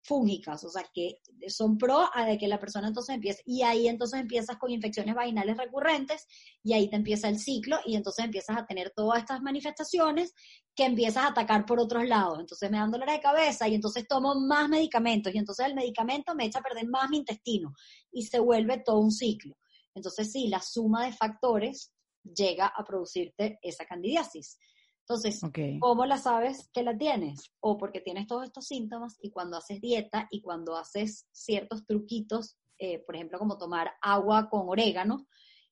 [0.06, 3.88] fúngicas, o sea que son pro a de que la persona entonces empiece, y ahí
[3.88, 6.28] entonces empiezas con infecciones vaginales recurrentes,
[6.63, 10.34] y ahí te empieza el ciclo, y entonces empiezas a tener todas estas manifestaciones
[10.76, 12.39] que empiezas a atacar por otros lados.
[12.39, 16.36] Entonces me dan dolor de cabeza, y entonces tomo más medicamentos, y entonces el medicamento
[16.36, 17.74] me echa a perder más mi intestino,
[18.12, 19.58] y se vuelve todo un ciclo.
[19.96, 21.91] Entonces sí, la suma de factores
[22.24, 24.60] llega a producirte esa candidiasis.
[25.08, 25.41] Entonces.
[25.80, 27.52] ¿Cómo la sabes que la tienes?
[27.60, 32.58] O porque tienes todos estos síntomas y cuando haces dieta y cuando haces ciertos truquitos,
[32.80, 35.28] eh, por ejemplo, como tomar agua con orégano,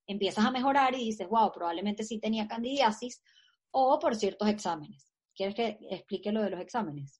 [0.05, 3.23] empiezas a mejorar y dices, wow, probablemente sí tenía candidiasis,
[3.71, 5.11] o por ciertos exámenes.
[5.35, 7.19] ¿Quieres que explique lo de los exámenes?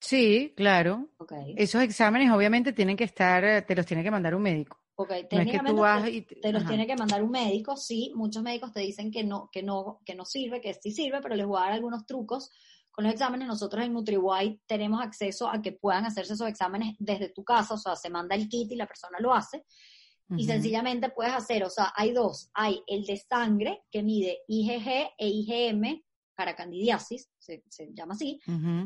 [0.00, 1.08] Sí, claro.
[1.16, 1.32] Ok.
[1.56, 4.83] Esos exámenes obviamente tienen que estar, te los tiene que mandar un médico.
[4.96, 6.22] Ok, No es que técnicamente tú vas te- y...
[6.22, 6.68] te- te los ajá.
[6.68, 10.14] tiene que mandar un médico, sí, muchos médicos te dicen que no, que no, que
[10.14, 12.50] no sirve, que sí sirve, pero les voy a dar algunos trucos
[12.92, 13.48] con los exámenes.
[13.48, 17.78] Nosotros en NutriWhite tenemos acceso a que puedan hacerse esos exámenes desde tu casa, o
[17.78, 19.64] sea, se manda el kit y la persona lo hace.
[20.36, 24.88] Y sencillamente puedes hacer, o sea, hay dos, hay el de sangre que mide IgG
[25.18, 26.02] e IgM
[26.34, 28.40] para candidiasis, se, se llama así,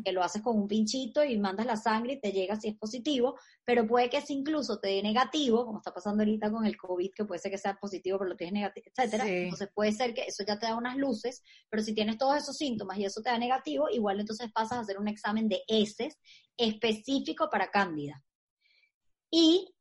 [0.04, 2.76] que lo haces con un pinchito y mandas la sangre y te llega si es
[2.76, 6.76] positivo, pero puede que si incluso te dé negativo, como está pasando ahorita con el
[6.76, 9.24] COVID, que puede ser que sea positivo, pero lo tienes negativo, etcétera.
[9.24, 9.30] Sí.
[9.30, 12.56] Entonces puede ser que eso ya te da unas luces, pero si tienes todos esos
[12.56, 16.18] síntomas y eso te da negativo, igual entonces pasas a hacer un examen de heces
[16.56, 18.22] específico para cándida.
[19.30, 19.74] Y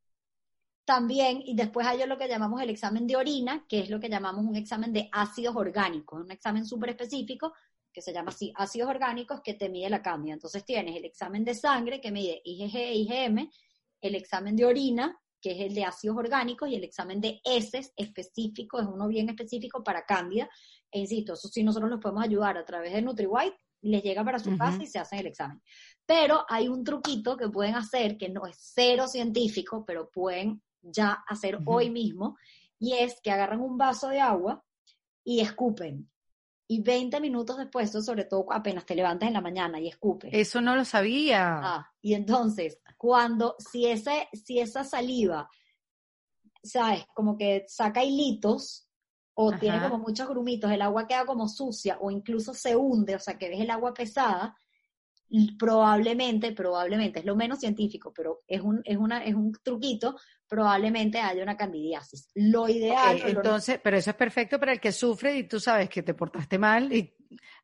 [0.87, 4.07] también, y después hay lo que llamamos el examen de orina, que es lo que
[4.07, 7.53] llamamos un examen de ácidos orgánicos, un examen súper específico
[7.91, 10.35] que se llama así, ácidos orgánicos que te mide la cándida.
[10.35, 13.49] Entonces tienes el examen de sangre que mide IgG e IgM,
[13.99, 17.91] el examen de orina, que es el de ácidos orgánicos, y el examen de heces
[17.97, 20.49] específico, es uno bien específico para cándida.
[20.89, 24.39] E insisto, eso sí nosotros los podemos ayudar a través de NutriWhite, les llega para
[24.39, 25.61] su casa y se hacen el examen.
[26.05, 31.23] Pero hay un truquito que pueden hacer, que no es cero científico, pero pueden ya
[31.27, 31.73] hacer Ujú.
[31.73, 32.37] hoy mismo,
[32.79, 34.63] y es que agarran un vaso de agua
[35.23, 36.09] y escupen.
[36.69, 40.31] Y 20 minutos después, sobre todo apenas te levantas en la mañana y escupes.
[40.33, 41.59] Eso no lo sabía.
[41.63, 45.49] Ah, y entonces, cuando, si, ese, si esa saliva,
[46.61, 48.87] sabes, como que saca hilitos,
[49.39, 49.89] o tiene Ajá.
[49.89, 53.49] como muchos grumitos, el agua queda como sucia, o incluso se hunde, o sea, que
[53.49, 54.57] ves el agua pesada,
[55.59, 61.19] probablemente, probablemente, es lo menos científico, pero es un, es una, es un truquito, probablemente
[61.19, 62.29] haya una candidiasis.
[62.35, 65.89] Lo ideal, lo- entonces, pero eso es perfecto para el que sufre y tú sabes
[65.89, 67.13] que te portaste mal y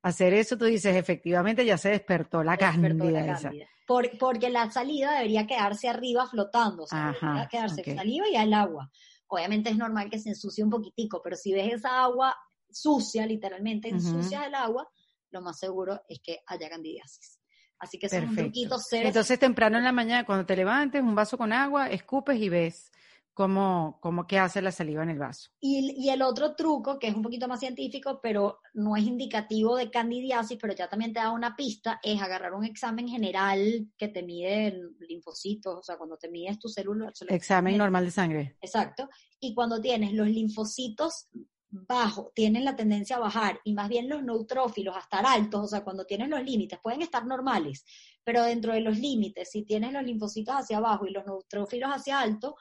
[0.02, 3.40] hacer eso tú dices, efectivamente ya se despertó la cándida.
[3.86, 7.98] Por- porque la salida debería quedarse arriba flotando, o sea, Ajá, debería quedarse ok.
[7.98, 8.92] saliva y al agua.
[9.28, 12.36] Obviamente es normal que se ensucie un poquitico, pero si ves esa agua
[12.70, 14.90] sucia, literalmente ensucia el agua,
[15.32, 17.40] lo más seguro es que haya candidiasis.
[17.84, 18.52] Así que eso es un Perfecto.
[18.52, 19.08] truquito cero.
[19.08, 22.92] Entonces temprano en la mañana, cuando te levantes, un vaso con agua, escupes y ves.
[23.34, 25.50] cómo, cómo qué hace la saliva en el vaso.
[25.60, 29.76] Y, y, el otro truco, que es un poquito más científico, pero no es indicativo
[29.76, 34.08] de candidiasis, pero ya también te da una pista, es agarrar un examen general que
[34.08, 37.14] te mide linfocitos, o sea, cuando te mides tus células.
[37.28, 38.58] Examen normal de sangre.
[38.62, 39.10] Exacto.
[39.40, 41.28] Y cuando tienes los linfocitos
[41.74, 45.68] bajo, tienen la tendencia a bajar y más bien los neutrófilos a estar altos, o
[45.68, 47.84] sea, cuando tienen los límites, pueden estar normales,
[48.24, 52.20] pero dentro de los límites, si tienes los linfocitos hacia abajo y los neutrófilos hacia
[52.20, 52.56] alto,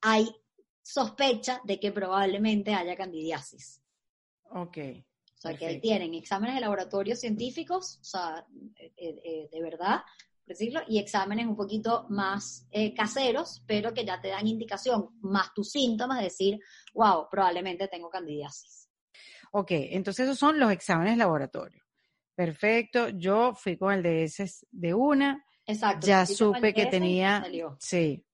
[0.00, 0.34] hay
[0.82, 3.82] sospecha de que probablemente haya candidiasis.
[4.50, 4.78] Ok.
[5.36, 8.46] O sea, que tienen exámenes de laboratorio científicos, o sea,
[8.78, 10.00] eh, eh, de verdad,
[10.46, 15.70] decirlo, y exámenes un poquito más caseros, pero que ya te dan indicación, más tus
[15.70, 16.58] síntomas, de decir,
[16.94, 18.88] wow, probablemente tengo candidiasis.
[19.52, 21.82] Ok, entonces esos son los exámenes laboratorio.
[22.34, 25.44] Perfecto, yo fui con el DS de una.
[25.64, 26.06] Exacto.
[26.06, 27.44] Ya supe que tenía,
[27.78, 28.24] sí,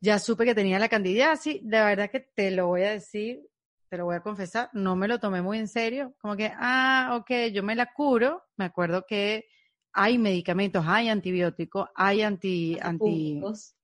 [0.00, 1.60] ya supe que tenía la candidiasis.
[1.62, 3.40] De verdad que te lo voy a decir,
[3.88, 6.14] te lo voy a confesar, no me lo tomé muy en serio.
[6.18, 8.42] Como que, ah, ok, yo me la curo.
[8.56, 9.46] Me acuerdo que
[9.94, 13.76] hay medicamentos, hay antibióticos, hay anti, antifúngicos,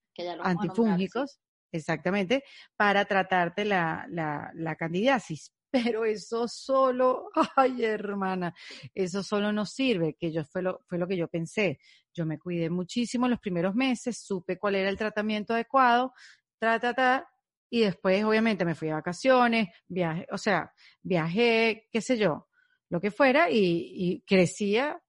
[0.43, 1.39] antifúngicos
[1.71, 2.43] exactamente,
[2.75, 8.53] para tratarte la, la, la candidiasis pero eso solo, ay hermana,
[8.93, 11.79] eso solo no sirve, que yo fue lo, fue lo que yo pensé.
[12.13, 16.13] Yo me cuidé muchísimo los primeros meses, supe cuál era el tratamiento adecuado,
[16.59, 17.25] tra, ta,
[17.69, 22.49] y después obviamente me fui a vacaciones, viaje, o sea, viajé, qué sé yo,
[22.89, 25.01] lo que fuera, y, crecía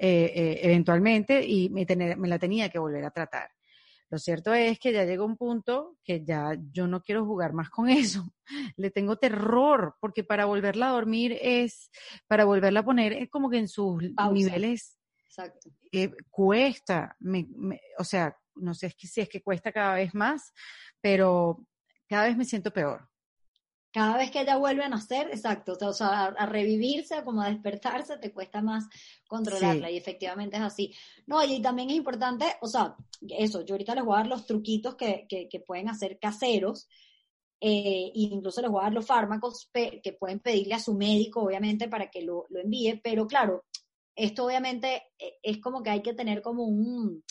[0.00, 3.50] eh, eh, eventualmente y me, me la tenía que volver a tratar.
[4.10, 7.68] Lo cierto es que ya llegó un punto que ya yo no quiero jugar más
[7.68, 8.32] con eso.
[8.76, 11.90] Le tengo terror, porque para volverla a dormir es,
[12.26, 15.70] para volverla a poner es como que en sus niveles Exacto.
[15.92, 17.16] Eh, cuesta,
[17.98, 20.52] o sea, no sé si es que cuesta cada vez más,
[21.00, 21.64] pero
[22.08, 23.07] cada vez me siento peor
[23.98, 28.16] cada vez que ella vuelve a nacer, exacto, o sea, a, revivirse, como a despertarse,
[28.18, 28.84] te cuesta más
[29.26, 30.94] controlarla y efectivamente es así.
[31.26, 32.94] No, y también es importante, o sea,
[33.28, 36.86] eso, yo ahorita les voy a dar los truquitos que, que, pueden hacer caseros,
[37.60, 41.88] eh, incluso les voy a dar los fármacos que pueden pedirle a su médico, obviamente,
[41.88, 43.64] para que lo, lo envíe, pero claro,
[44.14, 47.24] esto obviamente eh, es como que hay que tener como un,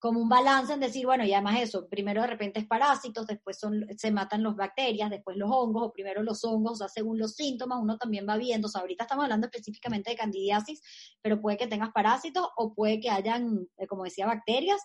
[0.00, 3.58] como un balance en decir, bueno, y además eso, primero de repente es parásitos, después
[3.58, 7.18] son, se matan los bacterias, después los hongos, o primero los hongos, o sea, según
[7.18, 10.80] los síntomas, uno también va viendo, o sea, ahorita estamos hablando específicamente de candidiasis,
[11.20, 14.80] pero puede que tengas parásitos, o puede que hayan, eh, como decía, bacterias,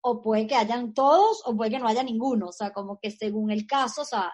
[0.00, 3.10] o puede que hayan todos, o puede que no haya ninguno, o sea, como que
[3.10, 4.32] según el caso, o sea,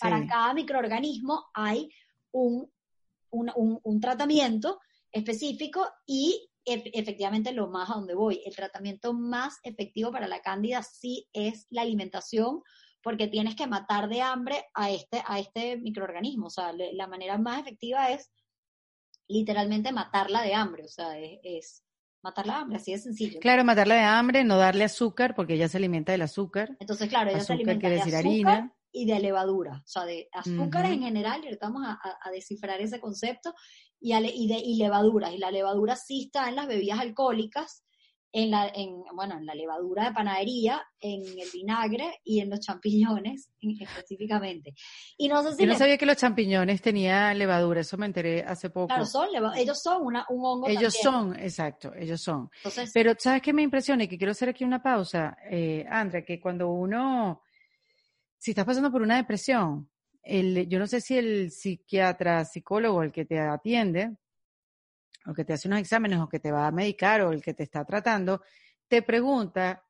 [0.00, 1.88] para cada microorganismo hay
[2.32, 2.68] un,
[3.30, 4.80] un, un, un tratamiento
[5.12, 8.42] específico y efectivamente lo más a donde voy.
[8.44, 12.62] El tratamiento más efectivo para la cándida sí es la alimentación,
[13.02, 16.46] porque tienes que matar de hambre a este, a este microorganismo.
[16.46, 18.30] O sea, la manera más efectiva es
[19.28, 20.84] literalmente matarla de hambre.
[20.84, 21.84] O sea, es,
[22.22, 23.40] matarla de hambre, así de sencillo.
[23.40, 26.76] Claro, matarla de hambre, no darle azúcar, porque ella se alimenta del azúcar.
[26.80, 28.74] Entonces, claro, ella se alimenta de azúcar harina.
[28.92, 33.00] y de levadura, o sea, de azúcar en general, y ahorita vamos a, descifrar ese
[33.00, 33.54] concepto,
[34.00, 35.32] y, y, de, y levaduras.
[35.32, 37.84] Y la levadura sí está en las bebidas alcohólicas,
[38.32, 42.60] en la, en, bueno, en la levadura de panadería, en el vinagre y en los
[42.60, 44.74] champiñones específicamente.
[45.16, 48.42] Y no sé si Yo no sabía que los champiñones tenían levadura, eso me enteré
[48.42, 48.88] hace poco.
[48.88, 52.50] Claro, son ellos son una, un hongo Ellos son, exacto, ellos son.
[52.94, 54.04] Pero ¿sabes qué me impresiona?
[54.04, 57.42] Y que quiero hacer aquí una pausa, eh, Andrea, que cuando uno,
[58.38, 59.90] si estás pasando por una depresión,
[60.22, 64.16] el, yo no sé si el psiquiatra, psicólogo, el que te atiende,
[65.26, 67.54] o que te hace unos exámenes, o que te va a medicar, o el que
[67.54, 68.42] te está tratando,
[68.88, 69.84] te pregunta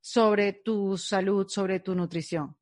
[0.00, 2.56] sobre tu salud, sobre tu nutrición.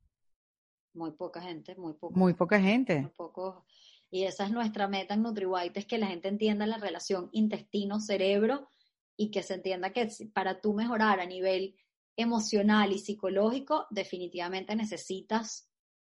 [0.93, 2.17] Muy poca gente, muy poco.
[2.17, 3.01] Muy poca gente.
[3.01, 3.65] Muy poco.
[4.11, 8.69] Y esa es nuestra meta en NutriWhite, es que la gente entienda la relación intestino-cerebro
[9.15, 11.75] y que se entienda que para tú mejorar a nivel
[12.15, 15.68] emocional y psicológico, definitivamente necesitas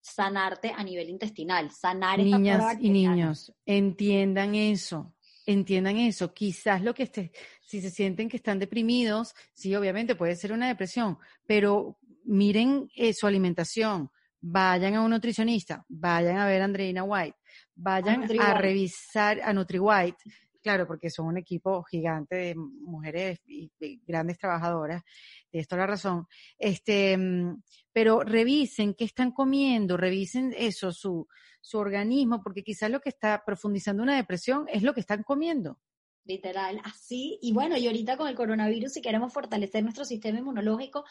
[0.02, 5.14] sanarte a nivel intestinal, sanar Niñas y niños, entiendan eso,
[5.46, 6.34] entiendan eso.
[6.34, 7.32] Quizás lo que esté,
[7.62, 13.14] si se sienten que están deprimidos, sí, obviamente puede ser una depresión, pero miren eh,
[13.14, 14.10] su alimentación,
[14.42, 17.38] vayan a un nutricionista, vayan a ver a Andreina White,
[17.76, 20.18] vayan a, revisar a NutriWhite,
[20.62, 23.72] claro, porque son un equipo gigante de mujeres y
[24.06, 25.04] grandes trabajadoras,
[25.52, 31.28] de esto la razón, este, mm, pero revisen qué están comiendo, revisen eso, su,
[31.62, 35.80] su organismo, porque quizás lo que está profundizando una depresión es lo que están comiendo.
[36.26, 37.39] Literal, así.
[37.41, 41.04] Y bueno, y ahorita con el coronavirus, si queremos fortalecer nuestro sistema inmunológico,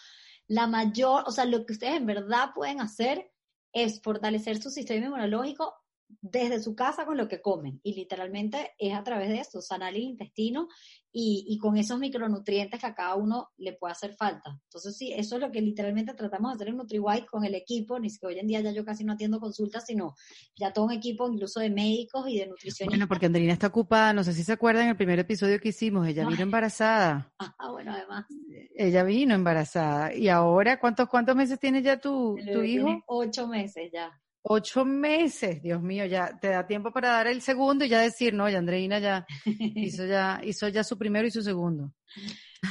[0.46, 3.32] la mayor, o sea, lo que ustedes en verdad pueden hacer
[3.72, 5.74] es fortalecer su sistema inmunológico
[6.20, 7.80] desde su casa con lo que comen.
[7.82, 10.68] Y literalmente es a través de eso, sanar el intestino
[11.12, 14.58] y, y, con esos micronutrientes que a cada uno le puede hacer falta.
[14.64, 17.98] Entonces, sí, eso es lo que literalmente tratamos de hacer en NutriWhite con el equipo.
[17.98, 20.14] Ni siquiera hoy en día ya yo casi no atiendo consultas, sino
[20.54, 22.88] ya todo un equipo incluso de médicos y de nutricionistas.
[22.88, 26.06] Bueno, porque Andrina está ocupada, no sé si se acuerdan el primer episodio que hicimos,
[26.06, 27.32] ella vino embarazada.
[27.60, 28.26] Ah, bueno, además.
[28.74, 30.14] Ella vino embarazada.
[30.14, 33.02] ¿Y ahora cuántos, cuántos meses tiene ya tu, tu hijo?
[33.06, 34.12] Ocho meses ya.
[34.50, 38.32] Ocho meses, Dios mío, ya te da tiempo para dar el segundo y ya decir,
[38.32, 41.92] no, ya Andreina ya hizo ya, hizo ya su primero y su segundo.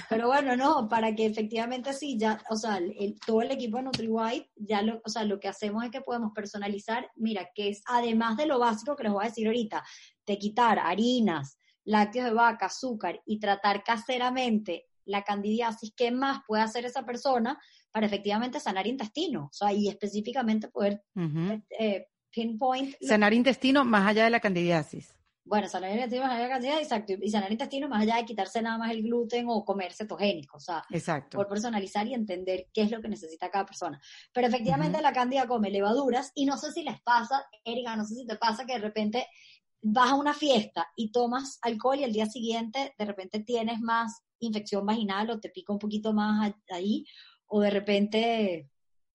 [0.10, 3.84] Pero bueno, no, para que efectivamente sí, ya, o sea, el, todo el equipo de
[3.84, 7.84] NutriWhite, ya lo, o sea, lo que hacemos es que podemos personalizar, mira, que es
[7.86, 9.84] además de lo básico que les voy a decir ahorita,
[10.26, 16.64] de quitar harinas, lácteos de vaca, azúcar y tratar caseramente la candidiasis, ¿qué más puede
[16.64, 17.60] hacer esa persona
[17.91, 19.45] para efectivamente sanar intestino?
[19.45, 21.03] O sea, y específicamente poder
[21.80, 22.95] eh, pinpoint.
[23.01, 25.14] Sanar intestino más allá de la candidiasis.
[25.43, 27.14] Bueno, sanar intestino más allá de la candidiasis, exacto.
[27.22, 30.58] Y sanar intestino más allá de quitarse nada más el gluten o comer cetogénico.
[30.58, 31.38] O sea, exacto.
[31.38, 34.01] por personalizar y entender qué es lo que necesita cada persona.
[34.34, 38.16] Pero efectivamente la candida come levaduras y no sé si les pasa, Erika, no sé
[38.16, 39.28] si te pasa que de repente
[39.82, 44.24] vas a una fiesta y tomas alcohol y al día siguiente de repente tienes más
[44.40, 47.06] infección vaginal o te pica un poquito más ahí,
[47.48, 48.70] o de repente...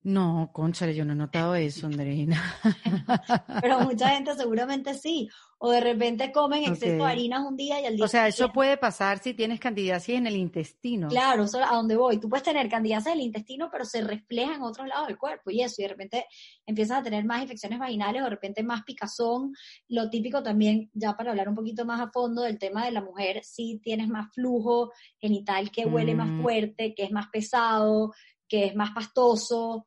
[0.05, 2.43] No, conchale, yo no he notado eso, Andreina.
[3.63, 5.29] Pero mucha gente seguramente sí
[5.65, 8.53] o de repente comen exceso de harinas un día y al día O sea, eso
[8.53, 11.07] puede pasar si tienes candidiasis en el intestino.
[11.07, 12.19] Claro, eso a donde voy.
[12.19, 15.53] Tú puedes tener candidiasis en el intestino, pero se refleja en otros lados del cuerpo
[15.53, 16.27] y eso, y de repente
[16.67, 19.55] empiezas a tener más infecciones vaginales o de repente más picazón.
[19.87, 23.01] Lo típico también, ya para hablar un poquito más a fondo del tema de la
[23.01, 24.91] mujer, si tienes más flujo
[25.21, 26.43] genital que huele más mm.
[26.43, 28.13] fuerte, que es más pesado,
[28.49, 29.87] que es más pastoso,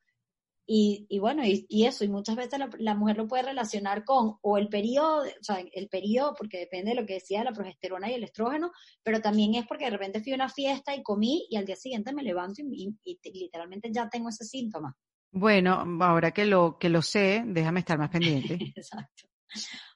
[0.65, 4.03] y, y, bueno, y, y, eso, y muchas veces la, la, mujer lo puede relacionar
[4.03, 7.53] con o el periodo, o sea, el periodo, porque depende de lo que decía la
[7.53, 8.71] progesterona y el estrógeno,
[9.03, 11.75] pero también es porque de repente fui a una fiesta y comí y al día
[11.75, 14.95] siguiente me levanto y, y literalmente ya tengo ese síntoma.
[15.31, 18.53] Bueno, ahora que lo, que lo sé, déjame estar más pendiente.
[18.75, 19.27] Exacto.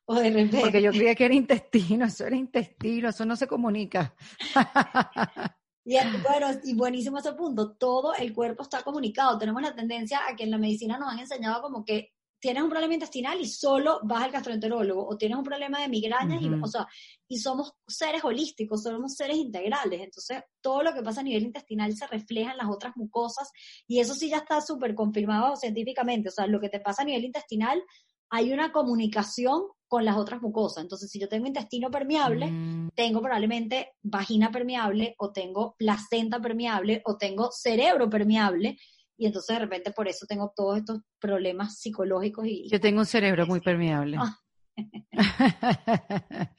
[0.03, 0.59] O de repente.
[0.59, 4.13] Porque yo creía que era intestino, eso era intestino, eso no se comunica.
[5.86, 9.38] Y bueno, y buenísimo ese punto, todo el cuerpo está comunicado.
[9.38, 12.70] Tenemos la tendencia a que en la medicina nos han enseñado como que tienes un
[12.70, 16.68] problema intestinal y solo vas al gastroenterólogo, o tienes un problema de migrañas, y, o
[16.68, 16.88] sea,
[17.28, 21.94] y somos seres holísticos, somos seres integrales, entonces todo lo que pasa a nivel intestinal
[21.96, 23.52] se refleja en las otras mucosas,
[23.88, 27.06] y eso sí ya está súper confirmado científicamente, o sea, lo que te pasa a
[27.06, 27.84] nivel intestinal,
[28.30, 30.84] hay una comunicación con las otras mucosas.
[30.84, 32.92] Entonces, si yo tengo intestino permeable, mm.
[32.96, 38.78] tengo probablemente vagina permeable o tengo placenta permeable o tengo cerebro permeable
[39.18, 42.70] y entonces de repente por eso tengo todos estos problemas psicológicos y...
[42.70, 44.18] Yo tengo un cerebro muy permeable.
[44.18, 44.40] Ah.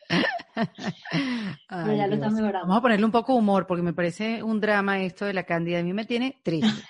[1.87, 5.24] ya lo Vamos a ponerle un poco de humor porque me parece un drama esto
[5.24, 5.78] de la cándida.
[5.78, 6.83] A mí me tiene triste.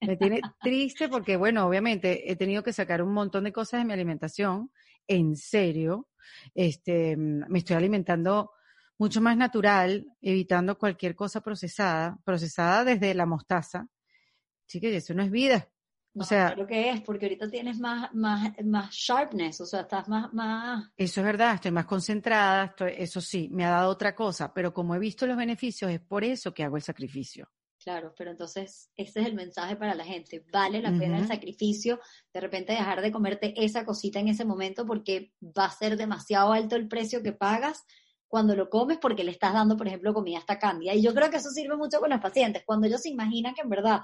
[0.00, 3.84] me tiene triste porque, bueno, obviamente he tenido que sacar un montón de cosas de
[3.84, 4.70] mi alimentación
[5.08, 6.08] en serio.
[6.54, 8.52] Este, me estoy alimentando
[8.98, 13.88] mucho más natural, evitando cualquier cosa procesada, procesada desde la mostaza.
[14.66, 15.68] Sí que eso no es vida.
[16.14, 20.08] O sea, lo que es, porque ahorita tienes más, más, más sharpness, o sea, estás
[20.08, 20.90] más, más...
[20.96, 24.74] Eso es verdad, estoy más concentrada, estoy, eso sí, me ha dado otra cosa, pero
[24.74, 27.48] como he visto los beneficios, es por eso que hago el sacrificio.
[27.88, 30.44] Claro, pero entonces ese es el mensaje para la gente.
[30.52, 31.98] Vale la pena el sacrificio,
[32.34, 36.52] de repente dejar de comerte esa cosita en ese momento porque va a ser demasiado
[36.52, 37.86] alto el precio que pagas
[38.26, 40.94] cuando lo comes porque le estás dando, por ejemplo, comida hasta candia.
[40.94, 42.62] Y yo creo que eso sirve mucho con los pacientes.
[42.66, 44.02] Cuando ellos se imaginan que en verdad,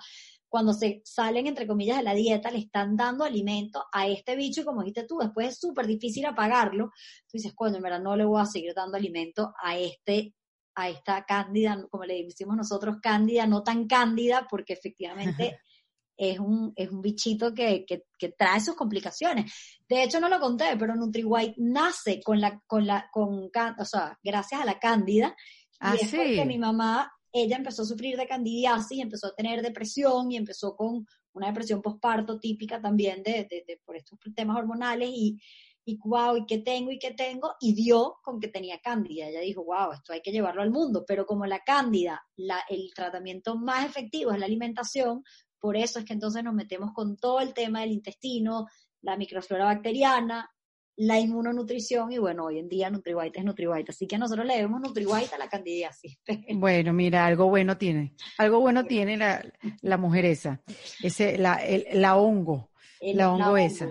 [0.49, 4.62] cuando se salen, entre comillas, de la dieta, le están dando alimento a este bicho
[4.62, 6.87] y como dijiste tú, después es súper difícil apagarlo.
[7.26, 10.35] Tú dices, coño, en verdad no le voy a seguir dando alimento a este
[10.74, 15.58] a esta cándida, como le decimos nosotros, cándida, no tan cándida, porque efectivamente
[16.16, 19.52] es un, es un bichito que, que, que, trae sus complicaciones.
[19.88, 24.18] De hecho, no lo conté, pero NutriWhite nace con la, con la, con, o sea,
[24.22, 25.34] gracias a la cándida.
[25.80, 29.60] Ah, y es porque mi mamá, ella empezó a sufrir de candidiasis, empezó a tener
[29.60, 34.56] depresión y empezó con una depresión postparto típica también de, de, de por estos temas
[34.56, 35.36] hormonales y
[35.85, 37.55] y wow, ¿y qué tengo y qué tengo?
[37.61, 39.28] Y dio con que tenía cándida.
[39.28, 41.05] Ella dijo, wow, esto hay que llevarlo al mundo.
[41.07, 45.22] Pero como la cándida, la, el tratamiento más efectivo es la alimentación,
[45.59, 48.66] por eso es que entonces nos metemos con todo el tema del intestino,
[49.03, 50.51] la microflora bacteriana,
[50.97, 54.80] la inmunonutrición y bueno, hoy en día NutriWhite es NutriWhite, así que nosotros le debemos
[54.80, 56.18] NutriWhite a la candidiasis.
[56.55, 59.45] Bueno, mira, algo bueno tiene, algo bueno tiene la,
[59.82, 60.62] la mujer esa,
[61.03, 62.70] ese, la, el, la hongo,
[63.01, 63.91] El- la hongo esa.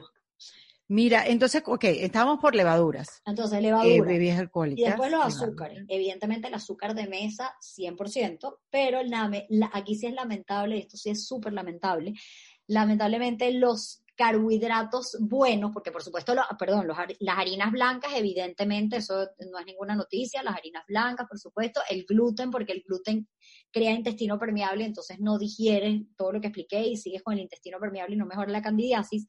[0.89, 4.11] Mira, entonces, ok, estábamos por levaduras, Entonces, eh, levadura.
[4.11, 4.86] bebidas y alcohólicas.
[4.86, 5.41] después los levaduras.
[5.43, 5.86] azúcares.
[5.88, 10.97] Evidentemente el azúcar de mesa, 100%, pero el name, la- aquí sí es lamentable, esto
[10.97, 12.13] sí es súper lamentable,
[12.67, 19.27] lamentablemente los carbohidratos buenos, porque por supuesto, lo- perdón, los las harinas blancas, evidentemente, eso
[19.51, 23.27] no es ninguna noticia, las harinas blancas, por supuesto, el gluten, porque el gluten
[23.71, 27.79] crea intestino permeable, entonces no digieres todo lo que expliqué y sigues con el intestino
[27.79, 29.25] permeable y no mejora la candidiasis,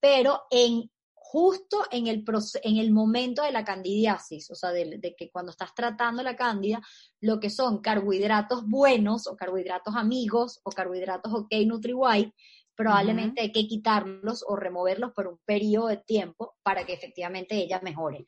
[0.00, 2.24] pero en justo en el,
[2.64, 6.34] en el momento de la candidiasis, o sea, de, de que cuando estás tratando la
[6.34, 6.82] cándida,
[7.20, 12.34] lo que son carbohidratos buenos o carbohidratos amigos o carbohidratos ok NutriWhite,
[12.74, 17.80] probablemente hay que quitarlos o removerlos por un periodo de tiempo para que efectivamente ella
[17.80, 18.26] mejore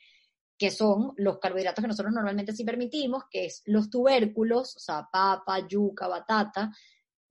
[0.62, 5.08] que son los carbohidratos que nosotros normalmente sí permitimos, que es los tubérculos, o sea,
[5.10, 6.70] papa, yuca, batata,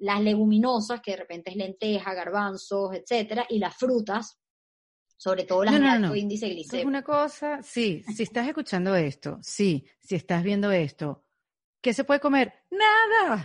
[0.01, 4.39] las leguminosas, que de repente es lenteja, garbanzos, etcétera, y las frutas,
[5.17, 6.15] sobre todo las No, de no, alto no.
[6.15, 6.87] índice Esto es glicémico.
[6.89, 11.23] una cosa, sí, si estás escuchando esto, sí, si estás viendo esto,
[11.81, 12.53] ¿qué se puede comer?
[12.71, 13.43] Nada,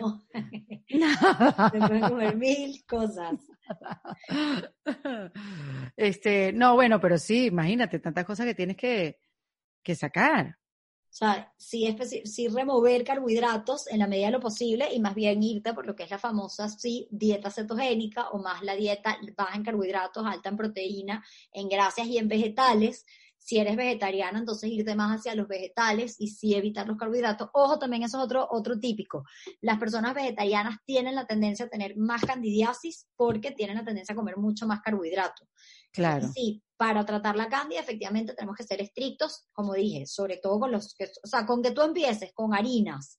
[0.88, 1.70] nada.
[1.72, 3.34] se pueden comer mil cosas.
[5.96, 9.18] Este, no, bueno, pero sí, imagínate, tantas cosas que tienes que,
[9.82, 10.58] que sacar.
[11.10, 15.42] O sea, sí, sí remover carbohidratos en la medida de lo posible y más bien
[15.42, 19.56] irte por lo que es la famosa sí, dieta cetogénica o más la dieta baja
[19.56, 23.04] en carbohidratos, alta en proteína, en grasas y en vegetales.
[23.38, 27.48] Si eres vegetariana, entonces irte más hacia los vegetales y sí evitar los carbohidratos.
[27.52, 29.24] Ojo, también eso es otro, otro típico.
[29.60, 34.16] Las personas vegetarianas tienen la tendencia a tener más candidiasis porque tienen la tendencia a
[34.16, 35.48] comer mucho más carbohidratos.
[35.96, 36.28] Claro.
[36.28, 40.70] Sí, para tratar la cándida efectivamente tenemos que ser estrictos, como dije, sobre todo con
[40.70, 43.18] los que, o sea, con que tú empieces con harinas,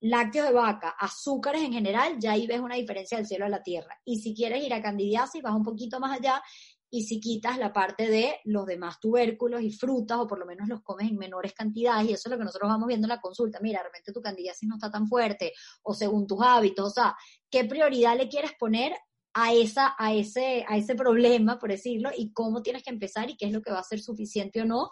[0.00, 3.62] lácteos de vaca, azúcares en general, ya ahí ves una diferencia del cielo a la
[3.62, 4.00] tierra.
[4.06, 6.42] Y si quieres ir a candidiasis, vas un poquito más allá
[6.88, 10.66] y si quitas la parte de los demás tubérculos y frutas, o por lo menos
[10.66, 13.20] los comes en menores cantidades, y eso es lo que nosotros vamos viendo en la
[13.20, 15.52] consulta, mira, de repente tu candidiasis no está tan fuerte,
[15.82, 17.14] o según tus hábitos, o sea,
[17.50, 18.96] ¿qué prioridad le quieres poner
[19.34, 23.36] a, esa, a, ese, a ese problema, por decirlo, y cómo tienes que empezar y
[23.36, 24.90] qué es lo que va a ser suficiente o no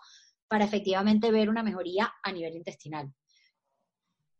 [0.48, 3.12] para efectivamente ver una mejoría a nivel intestinal.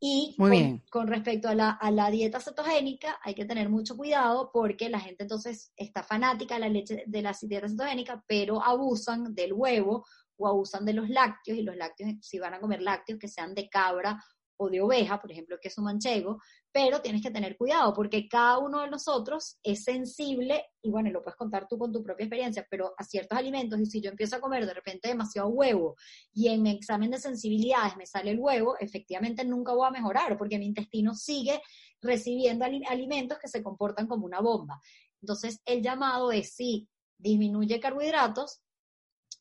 [0.00, 0.84] Y Muy con, bien.
[0.90, 5.00] con respecto a la, a la dieta cetogénica, hay que tener mucho cuidado porque la
[5.00, 10.06] gente entonces está fanática de la leche de la dieta cetogénica, pero abusan del huevo
[10.36, 13.54] o abusan de los lácteos, y los lácteos, si van a comer lácteos, que sean
[13.54, 14.22] de cabra
[14.58, 16.40] o de oveja, por ejemplo, queso manchego,
[16.72, 21.22] pero tienes que tener cuidado porque cada uno de nosotros es sensible, y bueno, lo
[21.22, 24.36] puedes contar tú con tu propia experiencia, pero a ciertos alimentos, y si yo empiezo
[24.36, 25.96] a comer de repente demasiado huevo
[26.32, 30.36] y en mi examen de sensibilidades me sale el huevo, efectivamente nunca voy a mejorar
[30.36, 31.62] porque mi intestino sigue
[32.00, 34.80] recibiendo ali- alimentos que se comportan como una bomba.
[35.20, 38.60] Entonces, el llamado es sí, disminuye carbohidratos,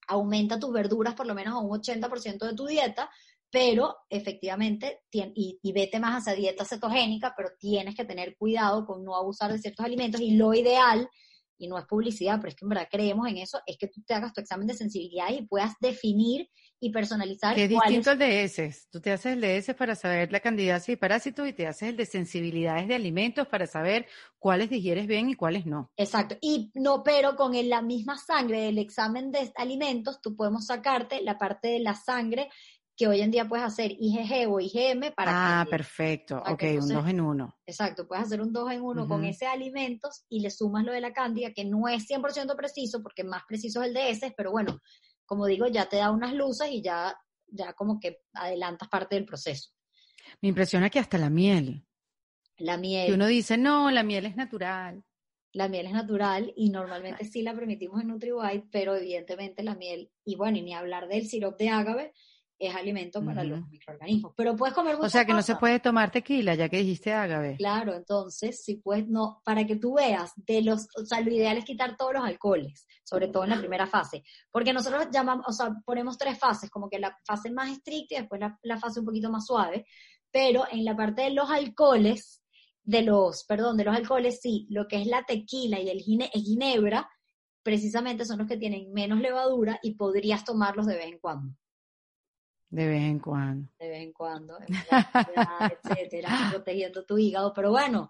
[0.08, 3.10] aumenta tus verduras por lo menos a un 80% de tu dieta,
[3.58, 9.04] pero efectivamente, y, y vete más hacia dieta cetogénica, pero tienes que tener cuidado con
[9.04, 11.10] no abusar de ciertos alimentos y lo ideal,
[11.58, 14.04] y no es publicidad, pero es que en verdad creemos en eso, es que tú
[14.06, 16.48] te hagas tu examen de sensibilidad y puedas definir
[16.80, 18.88] y personalizar Que es distinto al de heces.
[18.92, 21.90] Tú te haces el de heces para saber la candidiasis y parásitos y te haces
[21.90, 24.06] el de sensibilidades de alimentos para saber
[24.38, 25.92] cuáles digieres bien y cuáles no.
[25.98, 26.38] Exacto.
[26.40, 31.24] Y no, pero con el- la misma sangre del examen de alimentos, tú podemos sacarte
[31.24, 32.50] la parte de la sangre
[32.98, 36.40] que hoy en día puedes hacer IgG o IgM para Ah, perfecto.
[36.42, 37.56] Para Ok, que un entonces- dos en uno.
[37.68, 39.30] Exacto, puedes hacer un 2 en 1 con Ujú.
[39.30, 43.24] ese alimentos y le sumas lo de la cándida, que no es 100% preciso, porque
[43.24, 44.80] más preciso es el de ese, pero bueno,
[45.26, 49.26] como digo, ya te da unas luces y ya, ya como que adelantas parte del
[49.26, 49.70] proceso.
[50.42, 51.86] Me impresiona que hasta la miel.
[52.58, 55.04] La miel, uno dice, no, la miel es natural.
[55.54, 60.12] la miel es natural y normalmente sí la permitimos en NutriWhite, pero evidentemente la miel,
[60.26, 62.14] y bueno, y ni hablar del sirope de ágave,
[62.60, 64.34] es alimento para los microorganismos.
[64.36, 67.14] Pero puedes comer O muchas sea que no se puede tomar tequila, ya que dijiste
[67.14, 67.56] ágave.
[67.58, 71.58] Claro, entonces, si puedes, no, para que tú veas, de los, o sea, lo ideal
[71.58, 75.52] es quitar todos los alcoholes, sobre todo en la primera fase, porque nosotros llamamos, o
[75.54, 79.00] sea, ponemos tres fases, como que la fase más estricta y después la, la fase
[79.02, 79.86] un poquito más suave,
[80.32, 82.44] pero en la parte de los alcoholes,
[82.84, 86.32] de los, perdón, de los alcoholes, sí, lo que es la tequila y el gine-
[86.34, 87.10] ginebra,
[87.62, 91.54] precisamente son los que tienen menos levadura y podrías tomarlos de vez en cuando
[92.70, 93.70] De vez en cuando.
[93.80, 97.54] de vez en cuando, etcétera, protegiendo tu hígado.
[97.54, 98.10] Pero bueno,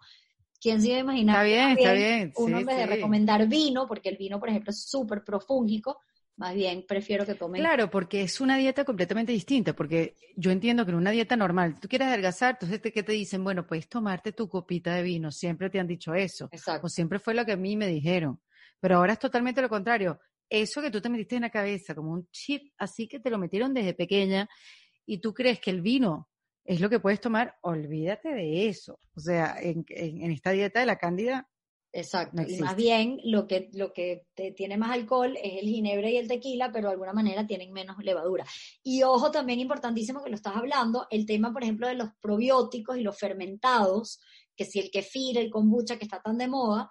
[0.59, 1.35] ¿quién se iba a imaginar?
[1.35, 2.33] Está bien, está bien.
[2.37, 6.01] Uno sí, en vez de recomendar vino, porque el vino, por ejemplo, es súper profúngico,
[6.37, 7.61] Más bien, prefiero que tomen.
[7.61, 11.79] Claro, porque es una dieta completamente distinta, porque yo entiendo que en una dieta normal,
[11.79, 13.43] tú quieres adelgazar, entonces, ¿qué te dicen?
[13.43, 16.49] Bueno, puedes tomarte tu copita de vino, siempre te han dicho eso.
[16.51, 16.87] Exacto.
[16.87, 18.39] O siempre fue lo que a mí me dijeron.
[18.79, 20.19] Pero ahora es totalmente lo contrario.
[20.49, 23.37] Eso que tú te metiste en la cabeza, como un chip, así que te lo
[23.37, 24.49] metieron desde pequeña,
[25.05, 26.29] y tú crees que el vino
[26.63, 28.99] es lo que puedes tomar, olvídate de eso.
[29.15, 31.47] O sea, en, en- en esta dieta de la cándida,
[31.93, 32.41] Exacto.
[32.41, 36.09] No y más bien lo que, lo que te- tiene más alcohol es el ginebra
[36.09, 38.45] y el tequila, pero de alguna manera tienen menos levadura.
[38.83, 42.97] Y ojo, también importantísimo que lo estás hablando, el tema, por ejemplo, de los probióticos
[42.97, 44.19] y los fermentados,
[44.55, 46.89] que si el kefir, el kombucha, que está tan de moda,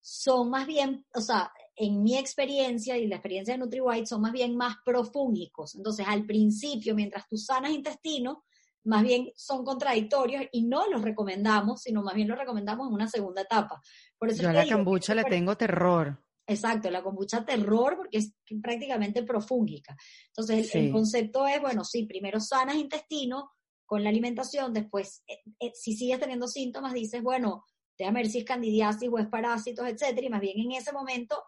[0.00, 1.52] son más bien, o sea,
[1.82, 5.74] en mi experiencia y la experiencia de NutriWhite, son más bien más profúngicos.
[5.74, 8.44] Entonces, al principio, mientras tú sanas intestino,
[8.84, 13.08] más bien son contradictorios y no los recomendamos, sino más bien los recomendamos en una
[13.08, 13.82] segunda etapa.
[14.16, 16.22] Por eso yo a la digo kombucha le tengo terror.
[16.46, 19.96] Exacto, la kombucha terror porque es prácticamente profúngica.
[20.28, 23.50] Entonces, el, concepto es, bueno, sí, primero sanas intestino
[23.84, 27.64] con la alimentación, después, eh, eh, si sigues teniendo síntomas, dices, bueno,
[27.98, 31.42] déjame ver si es candidiasis o es parásitos, etcétera, y más bien en ese momento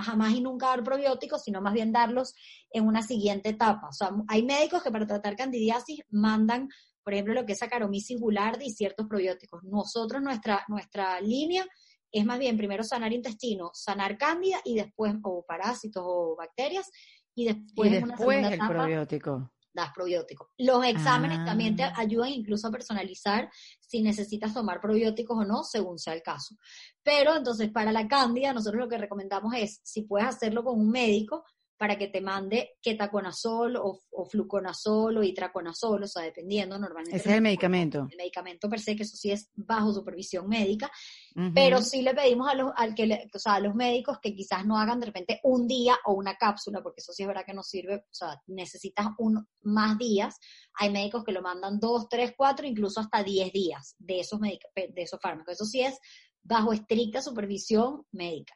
[0.00, 2.34] jamás y nunca dar probióticos, sino más bien darlos
[2.70, 3.88] en una siguiente etapa.
[3.88, 6.68] O sea, hay médicos que para tratar candidiasis mandan,
[7.02, 9.62] por ejemplo, lo que es Saccharomyces boulardii y ciertos probióticos.
[9.64, 11.66] Nosotros, nuestra, nuestra línea
[12.10, 16.90] es más bien primero sanar intestino, sanar cándida y después, o parásitos o bacterias,
[17.34, 19.52] y después, y una después segunda el etapa probiótico.
[19.76, 20.48] Das probióticos.
[20.58, 21.92] Los exámenes también te Ah.
[21.96, 23.48] ayudan incluso a personalizar
[23.80, 26.56] si necesitas tomar probióticos o no, según sea el caso.
[27.04, 30.90] Pero entonces para la cándida, nosotros lo que recomendamos es, si puedes hacerlo con un
[30.90, 31.44] médico,
[31.78, 37.16] para que te mande ketaconazol o, o fluconazol o itraconazol, o sea, dependiendo normalmente.
[37.18, 38.08] Ese es el medicamento.
[38.10, 40.90] El medicamento per se, que eso sí es bajo supervisión médica,
[41.54, 44.34] pero sí le pedimos a los, al que le- o sea, a los médicos que
[44.34, 47.44] quizás no hagan de repente un día o una cápsula, porque eso sí es verdad
[47.46, 50.36] que no sirve, o sea, necesitas un, más días.
[50.78, 54.92] Hay médicos que lo mandan dos, tres, cuatro, incluso hasta diez días de esos, de
[54.96, 55.54] esos fármacos.
[55.54, 55.98] Eso sí es
[56.42, 58.54] bajo estricta supervisión médica.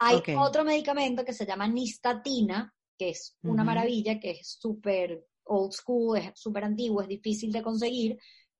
[0.00, 5.72] Hay otro medicamento que se llama nistatina, que es una maravilla, que es súper old
[5.72, 8.18] school, es súper antiguo, es difícil de conseguir,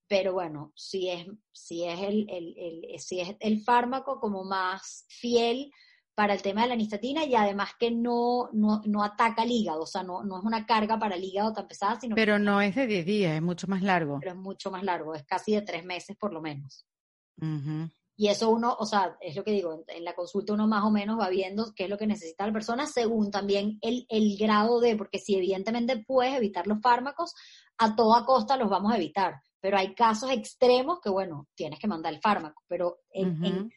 [0.08, 5.04] pero bueno, si es, si es el, el, el- si es el fármaco como más
[5.08, 5.70] fiel
[6.14, 9.82] para el tema de la nistatina y además que no, no, no ataca el hígado,
[9.82, 12.60] o sea, no, no es una carga para el hígado tan pesada, sino Pero no
[12.60, 14.20] es de 10 días, es mucho más largo.
[14.20, 16.84] que es mucho más largo, es casi de tres meses por lo menos.
[17.40, 17.88] Ujú.
[18.22, 20.90] Y eso uno, o sea, es lo que digo, en, la consulta uno más o
[20.90, 24.78] menos va viendo qué es lo que necesita la persona según también el, el grado
[24.78, 27.32] de, porque si evidentemente puedes evitar los fármacos,
[27.78, 29.40] a toda costa los vamos a evitar.
[29.58, 32.62] Pero hay casos extremos que, bueno, tienes que mandar el fármaco.
[32.68, 33.68] Pero en- en- Ujú.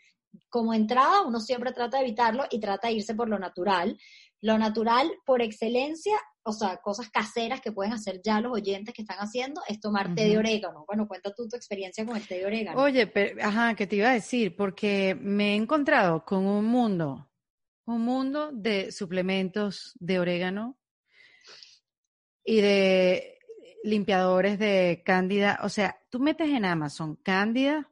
[0.50, 3.98] como entrada uno siempre trata de evitarlo y trata de irse por lo natural.
[4.42, 9.02] Lo natural por excelencia, o sea, cosas caseras que pueden hacer ya los oyentes que
[9.02, 10.84] están haciendo, es tomar té de orégano.
[10.86, 12.82] Bueno, cuenta tú tu experiencia con el té de orégano.
[12.82, 17.32] Oye, pero, ajá, que te iba a decir, porque me he encontrado con un mundo,
[17.86, 20.78] un mundo de suplementos de orégano
[22.44, 23.40] y de
[23.84, 25.60] limpiadores de cándida.
[25.64, 27.90] O sea, tú metes en Amazon cándida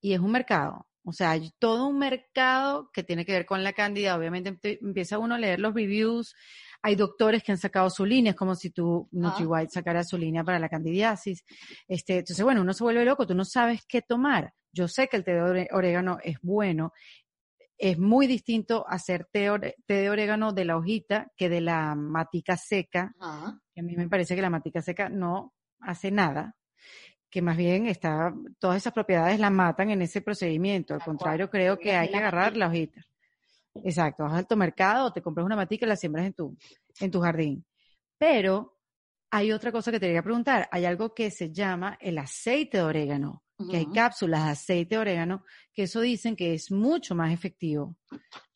[0.00, 0.86] y es un mercado.
[1.04, 4.16] O sea, hay todo un mercado que tiene que ver con la cándida.
[4.16, 6.34] Obviamente empieza uno a leer los reviews.
[6.82, 10.44] Hay doctores que han sacado su línea, es como si tú, NutriWhite, sacara su línea
[10.44, 11.44] para la candidiasis.
[11.88, 14.52] Este, entonces, bueno, uno se vuelve loco, tú no sabes qué tomar.
[14.72, 16.92] Yo sé que el té de orégano es bueno.
[17.78, 19.50] Es muy distinto hacer té,
[19.86, 23.12] té de orégano de la hojita que de la matica seca.
[23.74, 26.54] Que a mí me parece que la matica seca no hace nada,
[27.30, 30.94] que más bien está, todas esas propiedades las matan en ese procedimiento.
[30.94, 33.02] Al contrario, creo que hay que agarrar la hojita.
[33.84, 36.56] Exacto, vas al automercado, te compras una matica y la siembras en tu,
[37.00, 37.64] en tu jardín.
[38.18, 38.78] Pero
[39.30, 40.68] hay otra cosa que te quería preguntar.
[40.70, 45.00] Hay algo que se llama el aceite de orégano, que hay cápsulas de aceite de
[45.00, 47.96] orégano, que eso dicen que es mucho más efectivo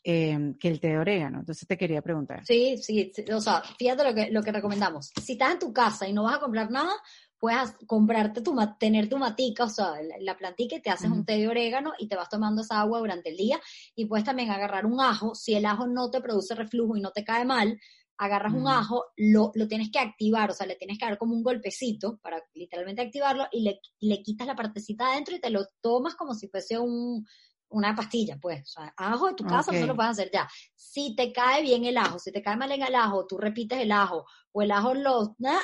[0.05, 1.41] eh, que el té de orégano.
[1.41, 2.45] Entonces te quería preguntar.
[2.47, 5.11] Sí, sí, sí, o sea, fíjate lo que, lo que recomendamos.
[5.23, 6.93] Si estás en tu casa y no vas a comprar nada,
[7.41, 11.25] puedes comprarte tu, tener tu matica, o sea, la, la plantica y te haces un
[11.25, 13.59] té de orégano y te vas tomando esa agua durante el día.
[13.97, 15.35] Y puedes también agarrar un ajo.
[15.35, 17.81] Si el ajo no te produce reflujo y no te cae mal,
[18.19, 21.35] agarras un ajo, lo, lo tienes que activar, o sea, le tienes que dar como
[21.35, 25.65] un golpecito para literalmente activarlo y le, le quitas la partecita adentro y te lo
[25.81, 27.27] tomas como si fuese un,
[27.71, 28.61] una pastilla, pues.
[28.63, 29.89] O sea, ajo de tu casa, eso Ok.
[29.89, 30.47] lo puedes hacer ya.
[30.77, 33.81] Si te cae bien el ajo, si te cae mal en el ajo, tú repites
[33.81, 35.35] el ajo o el ajo lo...
[35.39, 35.59] nah,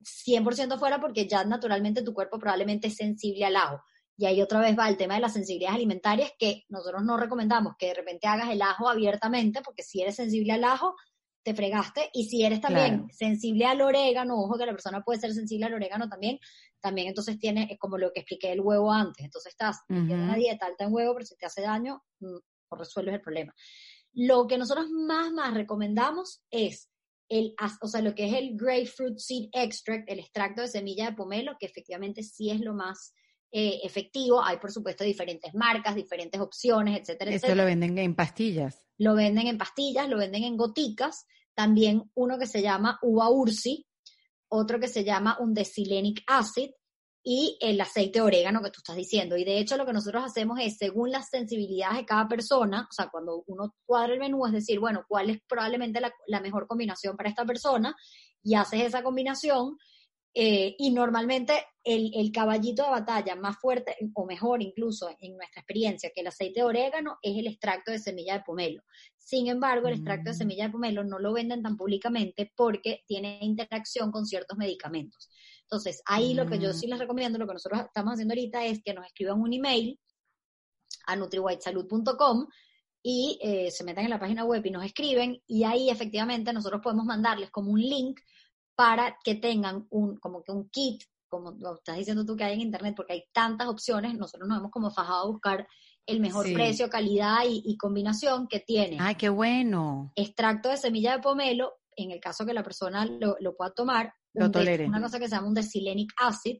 [0.00, 3.82] 100% fuera porque ya naturalmente tu cuerpo probablemente es sensible al ajo.
[4.16, 7.74] Y ahí otra vez va el tema de las sensibilidades alimentarias que nosotros no recomendamos
[7.78, 10.96] que de repente hagas el ajo abiertamente porque si eres sensible al ajo,
[11.44, 12.10] te fregaste.
[12.12, 13.08] Y si eres también Claro.
[13.12, 16.38] sensible al orégano, ojo que la persona puede ser sensible al orégano también,
[16.80, 19.24] también entonces tiene, es como lo que expliqué el huevo antes.
[19.24, 20.24] Entonces estás haciendo Ujú.
[20.24, 22.26] una dieta alta en huevo, pero si te hace daño, mm,
[22.70, 23.54] no resuelves el problema.
[24.12, 26.90] Lo que nosotros más, más recomendamos es
[27.28, 31.16] el, o sea, lo que es el grapefruit seed extract, el extracto de semilla de
[31.16, 33.12] pomelo, que efectivamente sí es lo más
[33.52, 34.42] eh, efectivo.
[34.42, 37.62] Hay, por supuesto, diferentes marcas, diferentes opciones, etcétera, Esto etcétera.
[37.62, 38.84] lo venden en pastillas.
[38.96, 41.26] Lo venden en pastillas, lo venden en goticas.
[41.54, 43.86] También uno que se llama uva ursi,
[44.48, 46.70] otro que se llama un decilenic acid
[47.30, 49.36] y el aceite de orégano que tú estás diciendo.
[49.36, 52.92] Y de hecho lo que nosotros hacemos es, según las sensibilidades de cada persona, o
[52.94, 56.66] sea, cuando uno cuadra el menú, es decir, bueno, cuál es probablemente la, la mejor
[56.66, 57.94] combinación para esta persona,
[58.42, 59.76] y haces esa combinación,
[60.32, 61.52] eh, y normalmente
[61.84, 66.28] el, el caballito de batalla más fuerte, o mejor incluso en nuestra experiencia, que el
[66.28, 68.82] aceite de orégano es el extracto de semilla de pomelo.
[69.18, 70.38] Sin embargo, el extracto de Mm.
[70.38, 75.28] semilla de pomelo no lo venden tan públicamente porque tiene interacción con ciertos medicamentos.
[75.70, 76.72] Entonces, ahí lo que yo Mm.
[76.72, 80.00] sí les recomiendo, lo que nosotros estamos haciendo ahorita es que nos escriban un email
[81.06, 82.46] a nutriwhitesalud.com
[83.02, 86.80] y eh, se metan en la página web y nos escriben y ahí efectivamente nosotros
[86.82, 88.18] podemos mandarles como un link
[88.74, 92.54] para que tengan un como que un kit, como lo estás diciendo tú que hay
[92.54, 95.68] en internet, porque hay tantas opciones, nosotros nos hemos como fajado a buscar
[96.06, 96.54] el mejor Sí.
[96.54, 100.12] precio, calidad y, y combinación que tiene Ay, qué bueno.
[100.16, 104.14] extracto de semilla de pomelo, en el caso que la persona lo, lo pueda tomar,
[104.38, 104.84] Lo un de- tolere.
[104.86, 106.58] una cosa que se llama un decilenic acid,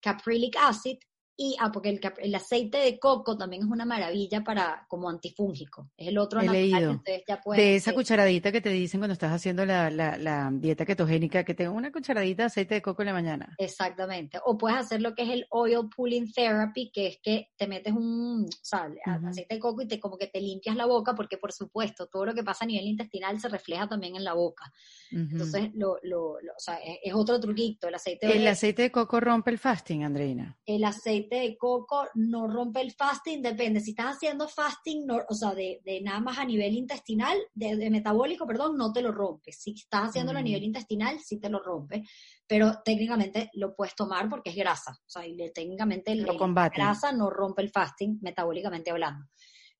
[0.00, 0.98] caprylic acid,
[1.38, 5.90] y ah, porque el, el aceite de coco también es una maravilla para como antifúngico.
[5.96, 6.78] Es el otro He leído.
[6.92, 10.50] entonces ya pueden, De esa cucharadita que te dicen cuando estás haciendo la, la, la
[10.52, 13.54] dieta ketogénica, que tengo una cucharadita de aceite de coco en la mañana.
[13.58, 14.38] Exactamente.
[14.46, 17.92] O puedes hacer lo que es el oil pulling therapy, que es que te metes
[17.92, 18.86] un a-
[19.18, 19.26] Ujú.
[19.28, 22.24] aceite de coco y te como que te limpias la boca, porque por supuesto todo
[22.24, 24.72] lo que pasa a nivel intestinal se refleja también en la boca.
[25.10, 27.88] Entonces, lo, lo, lo- o sea, es, es otro truquito.
[27.88, 30.56] El aceite de el aceite de coco rompe el fasting, Andreina.
[30.66, 33.80] el aceite de coco no rompe el fasting, depende.
[33.80, 37.76] Si estás haciendo fasting, no- o sea, de, de nada más a nivel intestinal, de,
[37.76, 39.52] de metabólico, perdón, no te lo rompe.
[39.52, 40.44] Si estás haciéndolo a Mm.
[40.44, 42.02] nivel intestinal, sí te lo rompe,
[42.46, 44.92] pero técnicamente lo puedes tomar porque es grasa.
[44.92, 46.76] O sea, y le- técnicamente Lo combate.
[46.76, 49.26] grasa no rompe el fasting metabólicamente hablando.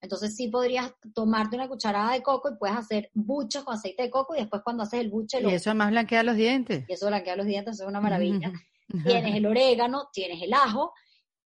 [0.01, 4.11] Entonces sí podrías tomarte una cucharada de coco y puedes hacer buches con aceite de
[4.11, 6.85] coco y después cuando haces el buche lo, Y eso además blanquea los dientes.
[6.87, 8.53] y eso blanquea los dientes, eso es una maravilla
[9.31, 10.93] tienes el orégano, tienes el ajo,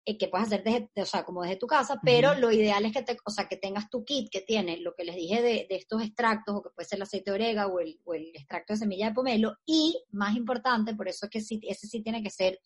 [0.08, 2.86] eh, que puedes hacer desde, de- o sea, como desde tu casa, pero lo ideal
[2.86, 5.42] es que te, o sea, que tengas tu kit que tiene lo que les dije
[5.42, 8.14] de, de estos extractos, o que puede ser el aceite de orégano o el, o
[8.14, 11.88] el extracto de semilla de pomelo, y más importante, por eso es que sí, ese
[11.88, 12.60] sí tiene que ser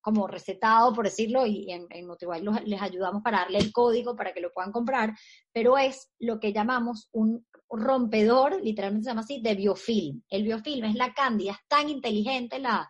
[0.00, 2.18] como recetado, por decirlo, y en, en los-
[2.66, 5.14] les ayudamos para darle el código para que lo puedan comprar,
[5.52, 10.22] pero es lo que llamamos un rompedor, literalmente se llama así, de biofilm.
[10.28, 12.86] El biofilm es la cándida, es tan inteligente la,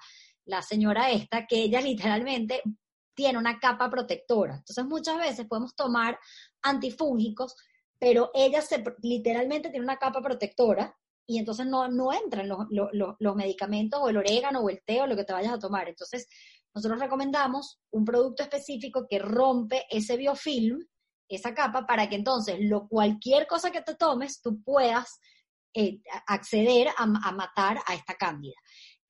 [0.47, 1.81] la señora esta que ella
[2.21, 2.63] literalmente
[3.15, 4.57] tiene una capa protectora.
[4.57, 6.19] Entonces muchas veces podemos tomar
[6.63, 7.57] antifúngicos,
[7.99, 10.97] pero ella se, literalmente tiene una capa protectora
[11.27, 15.07] y entonces no, no entran los, los, medicamentos o el orégano o el té o
[15.07, 15.89] lo que te vayas a tomar.
[15.89, 16.29] Entonces
[16.75, 20.87] nosotros recomendamos un producto específico que rompe ese biofilm,
[21.29, 25.19] esa capa, para que entonces lo, cualquier cosa que te tomes tú puedas
[25.73, 28.55] eh, acceder a matar a esta cándida.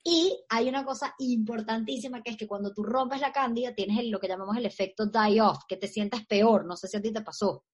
[0.07, 4.11] Y hay una cosa importantísima que es que cuando tú rompes la cándida tienes el-
[4.11, 7.11] lo que llamamos el efecto die-off, que te sientes peor, no sé si a ti
[7.11, 7.65] te pasó.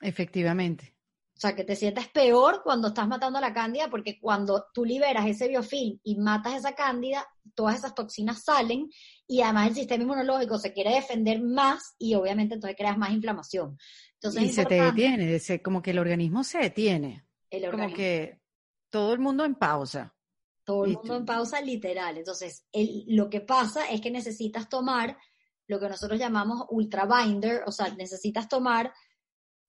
[0.00, 0.96] Efectivamente.
[1.36, 4.84] O sea, que te sientes peor cuando estás matando a la cándida, porque cuando tú
[4.84, 8.88] liberas ese biofilm y matas esa cándida, todas esas toxinas salen
[9.26, 13.76] y además el sistema inmunológico se quiere defender más y obviamente entonces creas más inflamación.
[14.14, 17.26] Entonces, y se te detiene, como que el organismo se detiene.
[17.50, 18.40] el Como que
[18.88, 20.14] todo el mundo en pausa.
[20.64, 22.16] Todo el mundo en pausa literal.
[22.16, 25.16] Entonces, el- lo que pasa es que necesitas tomar
[25.66, 28.92] lo que nosotros llamamos ultra binder, o sea, necesitas tomar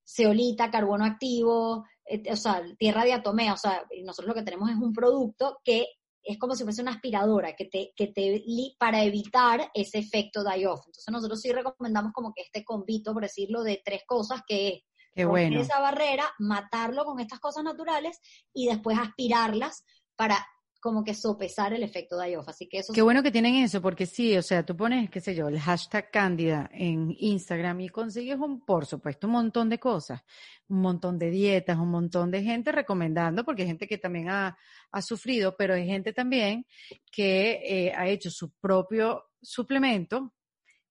[0.04, 4.76] ceolita, carbono activo, eh, o sea, tierra diatomea, o sea, nosotros lo que tenemos es
[4.78, 5.88] un producto que
[6.22, 8.44] es como si fuese una aspiradora que te, que te
[8.80, 10.82] para evitar ese efecto die-off.
[10.88, 14.84] Entonces nosotros sí recomendamos como que este convito, por decirlo, de tres cosas que es
[15.14, 15.62] Qué bueno.
[15.62, 18.20] esa barrera, matarlo con estas cosas naturales
[18.54, 19.86] y después aspirarlas
[20.16, 20.46] para
[20.86, 22.48] como que sopesar el efecto die-off.
[22.48, 25.20] Así que eso Qué bueno que tienen eso, porque sí, o sea, tú pones, qué
[25.20, 29.80] sé yo, el hashtag Cándida en Instagram y consigues un, por supuesto, un montón de
[29.80, 30.22] cosas,
[30.68, 34.56] un montón de dietas, un montón de gente recomendando, porque hay gente que también ha,
[34.92, 36.68] ha sufrido, pero hay gente también
[37.12, 40.35] que eh, ha hecho su propio suplemento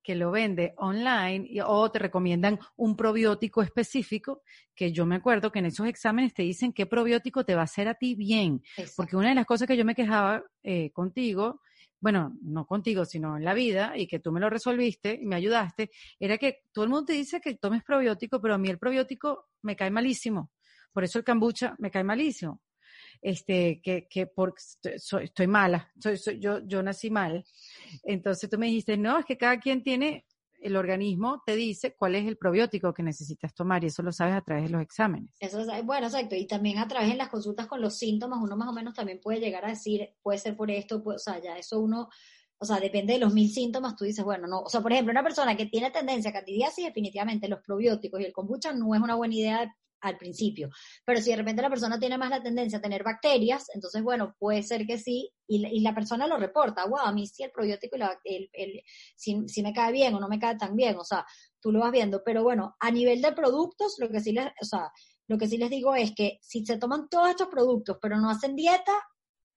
[0.05, 4.42] que lo vende online y- o te recomiendan un probiótico específico,
[4.74, 7.64] que yo me acuerdo que en esos exámenes te dicen qué probiótico te va a
[7.64, 8.62] hacer a ti bien.
[8.76, 8.92] Exacto.
[8.96, 11.61] Porque una de las cosas que yo me quejaba eh, contigo,
[12.00, 15.36] bueno, no contigo, sino en la vida, y que tú me lo resolviste y me
[15.36, 15.90] ayudaste,
[16.20, 19.46] era que todo el mundo te dice que tomes probiótico, pero a mí el probiótico
[19.62, 20.52] me cae malísimo.
[20.92, 22.61] Por eso el kombucha me cae malísimo.
[23.26, 24.54] Este, que, que por,
[24.98, 27.42] soy- estoy mala, soy, soy- yo, yo nací mal.
[28.02, 30.26] Entonces tú me dijiste, no, es que cada quien tiene,
[30.60, 34.34] el organismo te dice cuál es el probiótico que necesitas tomar y eso lo sabes
[34.34, 35.30] a través de los exámenes.
[35.40, 36.34] Eso es, bueno, exacto.
[36.36, 39.20] Y también a través de las consultas con los síntomas, uno más o menos también
[39.22, 42.10] puede llegar a decir, puede ser por esto, puede- o sea, ya eso uno,
[42.58, 45.12] o sea, depende de los mil síntomas, tú dices, bueno, no, o sea, por ejemplo,
[45.12, 49.00] una persona que tiene tendencia a candidiasis, definitivamente los probióticos y el kombucha no es
[49.00, 49.74] una buena idea
[50.05, 50.70] al principio.
[51.05, 54.34] Pero si de repente la persona tiene más la tendencia a tener bacterias, entonces, bueno,
[54.38, 57.42] puede ser que sí, y, la- y la persona lo reporta, wow, a mí sí
[57.42, 58.82] el probiótico y la, el, el,
[59.16, 61.26] si, si me cae bien o no me cae tan bien, o sea,
[61.61, 62.22] tú lo vas viendo.
[62.24, 64.90] Pero bueno, a nivel de productos, lo que sí les, o sea,
[65.26, 68.28] lo que sí les digo es que si se toman todos estos productos pero no
[68.30, 68.92] hacen dieta,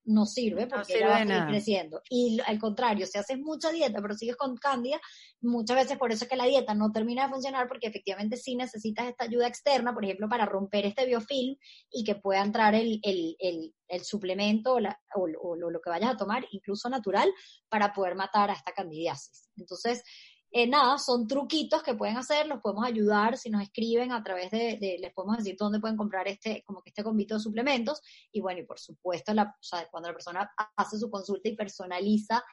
[0.07, 2.01] no sirve porque sirve ella va a seguir creciendo.
[2.09, 4.99] Y al contrario, si haces mucha dieta pero sigues con cándida,
[5.41, 8.55] muchas veces por eso es que la dieta no termina de funcionar porque efectivamente sí
[8.55, 11.57] necesitas esta ayuda externa, por ejemplo, para romper este biofilm
[11.91, 15.89] y que pueda entrar el, el, el, el suplemento o, la- o- o lo que
[15.89, 17.31] vayas a tomar, incluso natural,
[17.69, 19.49] para poder matar a esta candidiasis.
[19.57, 20.03] Entonces,
[20.51, 24.49] eh, nada, son truquitos que pueden hacer, los podemos ayudar si nos escriben a través
[24.51, 28.01] de, de- les podemos decir dónde pueden comprar este, como que este convito de suplementos,
[28.31, 29.55] y bueno, y por supuesto, la,
[29.91, 32.43] cuando la persona hace su consulta y personaliza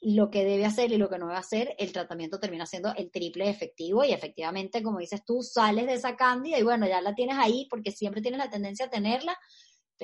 [0.00, 3.10] lo que debe hacer y lo que no debe hacer, el tratamiento termina siendo el
[3.10, 7.16] triple efectivo y efectivamente, como dices tú, sales de esa cándida y bueno, ya la
[7.16, 9.36] tienes ahí porque siempre tienes la tendencia a tenerla.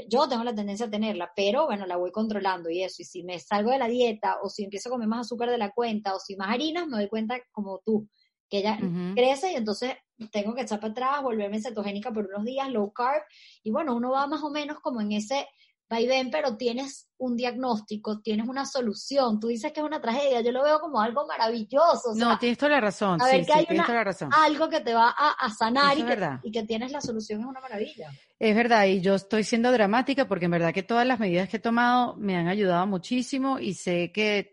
[0.09, 3.03] Yo tengo la tendencia a tenerla, pero bueno, la voy controlando y eso.
[3.03, 5.59] Y si me salgo de la dieta o si empiezo a comer más azúcar de
[5.59, 8.09] la cuenta o si más harinas, me doy cuenta como tú,
[8.49, 8.79] que ella
[9.15, 9.95] crece y entonces
[10.31, 13.23] tengo que echar para atrás, volverme cetogénica por unos días, low carb.
[13.63, 15.47] Y bueno, uno va más o menos como en ese
[15.89, 19.39] vaivén, pero tienes un diagnóstico, tienes una solución.
[19.41, 22.11] Tú dices que es una tragedia, yo lo veo como algo maravilloso.
[22.11, 23.21] O sea, no, tienes toda la razón.
[23.21, 24.31] a ver, sí, que sí, hay una- toda la razón.
[24.33, 27.47] algo que te va a, a sanar y que, y que tienes la solución es
[27.47, 28.11] una maravilla.
[28.39, 31.59] Es verdad, y yo estoy siendo dramática porque en verdad que todas las medidas que
[31.59, 34.53] he tomado me han ayudado muchísimo y sé que,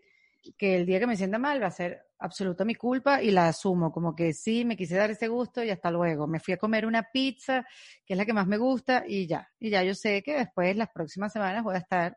[0.56, 3.48] que el día que me sienta mal va a ser absoluta mi culpa y la
[3.48, 6.26] asumo, como que sí, me quise dar ese gusto y hasta luego.
[6.26, 7.66] Me fui a comer una pizza,
[8.04, 9.48] que es la que más me gusta, y ya.
[9.58, 12.16] Y ya yo sé que después, las próximas semanas, voy a estar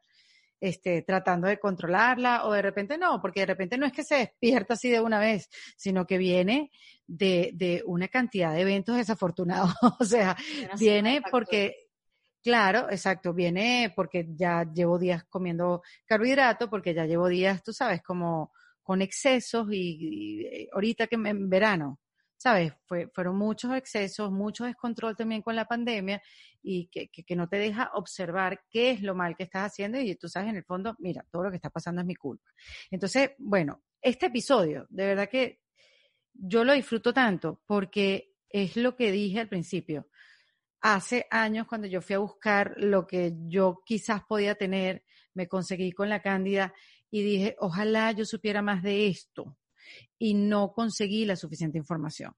[0.59, 4.15] este, tratando de controlarla, o de repente no, porque de repente no es que se
[4.15, 6.71] despierta así de una vez, sino que viene
[7.05, 9.73] de, de una cantidad de eventos desafortunados.
[9.99, 10.37] o sea,
[10.79, 11.87] viene porque,
[12.43, 18.01] claro, exacto, viene porque ya llevo días comiendo carbohidrato, porque ya llevo días, tú sabes,
[18.01, 18.51] como
[18.85, 21.99] con excesos y, eh, ahorita que en verano,
[22.37, 22.71] ¿sabes?
[22.85, 26.21] Fue, fueron muchos excesos, mucho descontrol también con la pandemia
[26.61, 29.99] y que, que, que no te deja observar qué es lo mal que estás haciendo
[29.99, 32.47] y tú sabes, en el fondo, mira, todo lo que está pasando es mi culpa.
[32.91, 35.61] Entonces, bueno, este episodio, de verdad que
[36.31, 40.09] yo lo disfruto tanto porque es lo que dije al principio.
[40.81, 45.91] Hace años cuando yo fui a buscar lo que yo quizás podía tener, me conseguí
[45.91, 46.71] con la cándida
[47.15, 49.57] y dije, ojalá yo supiera más de esto
[50.19, 52.33] y no conseguí la suficiente información.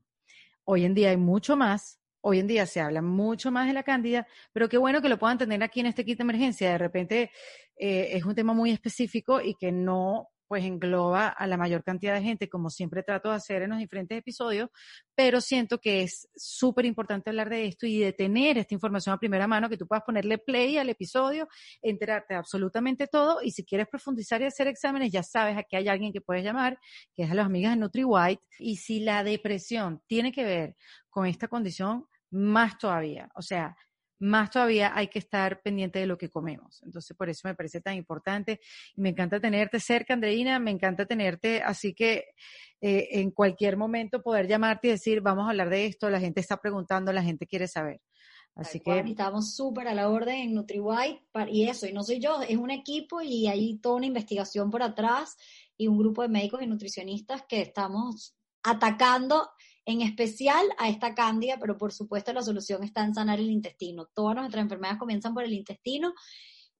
[0.66, 3.82] Hoy en día hay mucho más, hoy en día se habla mucho más de la
[3.82, 6.70] cándida, pero qué bueno que lo puedan tener aquí en este kit de emergencia.
[6.70, 7.32] De repente
[7.76, 12.14] eh, es un tema muy específico y que no pues engloba a la mayor cantidad
[12.14, 14.70] de gente, como siempre trato de hacer en los diferentes episodios,
[15.16, 19.20] pero siento que es súper importante hablar de esto y de tener esta información a
[19.20, 21.48] primera mano, que tú puedas ponerle play al episodio,
[21.82, 26.14] enterarte absolutamente todo y si quieres profundizar y hacer exámenes, ya sabes, aquí hay alguien
[26.14, 26.80] que puedes llamar,
[27.14, 30.76] que es a las amigas de NutriWhite, y si la depresión tiene que ver
[31.10, 33.76] con esta condición, más todavía, o sea,
[34.20, 36.82] más todavía hay que estar pendiente de lo que comemos.
[36.84, 38.60] Entonces, por eso me parece tan importante.
[38.96, 42.26] Y me encanta tenerte cerca, Andreina, me encanta tenerte, así que
[42.82, 46.42] eh, en cualquier momento poder llamarte y decir, vamos a hablar de esto, la gente
[46.42, 48.02] está preguntando, la gente quiere saber.
[48.56, 52.20] Así cual, que estamos súper a la orden en NutriWhite y eso, y no soy
[52.20, 55.38] yo, es un equipo y hay toda una investigación por atrás
[55.78, 59.48] y un grupo de médicos y nutricionistas que estamos atacando
[59.88, 64.10] en especial a esta cándida, pero por supuesto la solución está en sanar el intestino.
[64.14, 66.14] Todas nuestras enfermedades comienzan por el intestino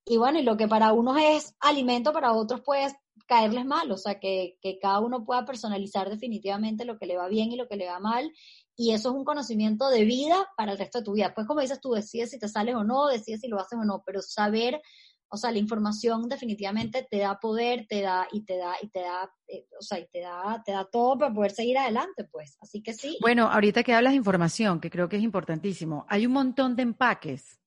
[0.04, 2.94] y bueno, y lo que para unos es alimento, para otros puede
[3.26, 7.30] caerles mal, o sea, que, que cada uno pueda personalizar definitivamente lo que le va
[7.30, 8.32] bien y lo que le va mal
[8.76, 11.26] y eso es un conocimiento de vida para el resto de tu vida.
[11.28, 13.84] Después, como dices tú, decides si te sales o no, decides si lo haces o
[13.84, 14.82] no, pero saber
[15.30, 19.00] O sea, la información definitivamente te da poder, te da y te da y te
[19.00, 22.58] da, eh, o sea, y te da, te da todo para poder seguir adelante, pues.
[22.62, 23.18] Así que sí.
[23.22, 26.84] Bueno, ahorita que hablas de información, que creo que es importantísimo, hay un montón de
[26.84, 27.60] empaques,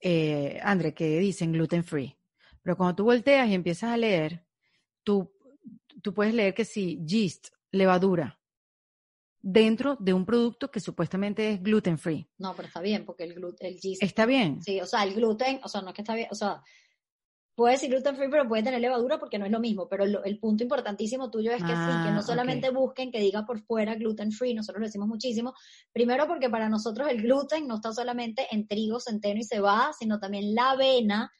[0.00, 2.16] eh, André, que dicen gluten free.
[2.62, 4.44] Pero cuando tú volteas y empiezas a leer,
[5.02, 5.32] tú,
[6.02, 8.38] tú puedes leer que sí, yeast, levadura,
[9.46, 12.26] dentro de un producto que supuestamente es gluten free.
[12.38, 14.02] No, pero está bien, porque el gluten, el yeast.
[14.02, 14.62] Está bien.
[14.62, 16.62] Sí, o sea, el gluten, o sea, no es que está bien, o sea,
[17.54, 19.86] puede decir gluten free, pero puede tener levadura porque no es lo mismo.
[19.86, 23.20] Pero lo- el punto importantísimo tuyo es que sí, que Ah, no solamente busquen que
[23.20, 25.52] diga por fuera gluten free, nosotros lo decimos muchísimo.
[25.92, 30.18] Primero porque para nosotros el gluten no está solamente en trigo, centeno y cebada, sino
[30.18, 31.30] también la avena,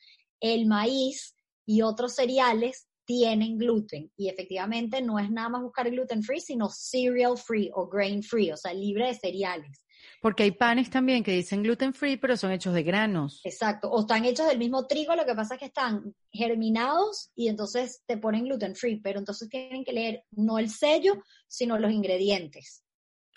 [0.40, 1.34] el maíz
[1.66, 4.10] y otros cereales tienen gluten.
[4.16, 8.50] Y efectivamente no es nada más buscar gluten free, sino cereal free o grain free,
[8.52, 9.80] o sea, libre de cereales.
[10.20, 13.40] Porque hay panes también que dicen gluten free, pero son hechos de granos.
[13.44, 17.48] Exacto, o están hechos del mismo trigo, lo que pasa es que están germinados y
[17.48, 21.92] entonces te ponen gluten free, pero entonces tienen que leer no el sello, sino los
[21.92, 22.84] ingredientes.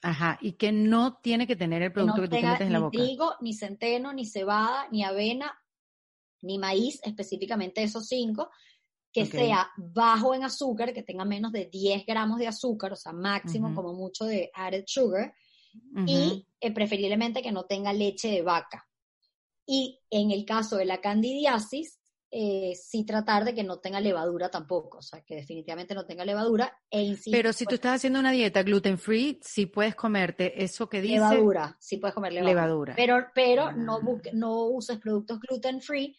[0.02, 2.68] Ajá, y que no tiene que tener el Que producto no que tú te metes
[2.68, 2.98] en la ni boca.
[2.98, 5.58] trigo, ni centeno, ni cebada, ni avena,
[6.42, 8.50] ni maíz, específicamente esos cinco,
[9.26, 13.14] que sea bajo en azúcar, que tenga menos de 10 gramos de azúcar, o sea,
[13.14, 15.34] máximo como mucho de added sugar,
[16.06, 18.88] y eh, preferiblemente que no tenga leche de vaca.
[19.66, 22.00] Y en el caso de la candidiasis,
[22.30, 26.26] eh, sí tratar de que no tenga levadura tampoco, o sea, que definitivamente no tenga
[26.26, 26.78] levadura.
[26.90, 30.62] E insisto, Pero si tú pues, estás haciendo una dieta gluten free, sí puedes comerte
[30.64, 32.54] eso que dice levadura, sí puedes comer levadura.
[32.64, 32.94] levadura.
[32.96, 34.00] Pero, pero no, Ah.
[34.02, 36.18] busque- no uses productos gluten free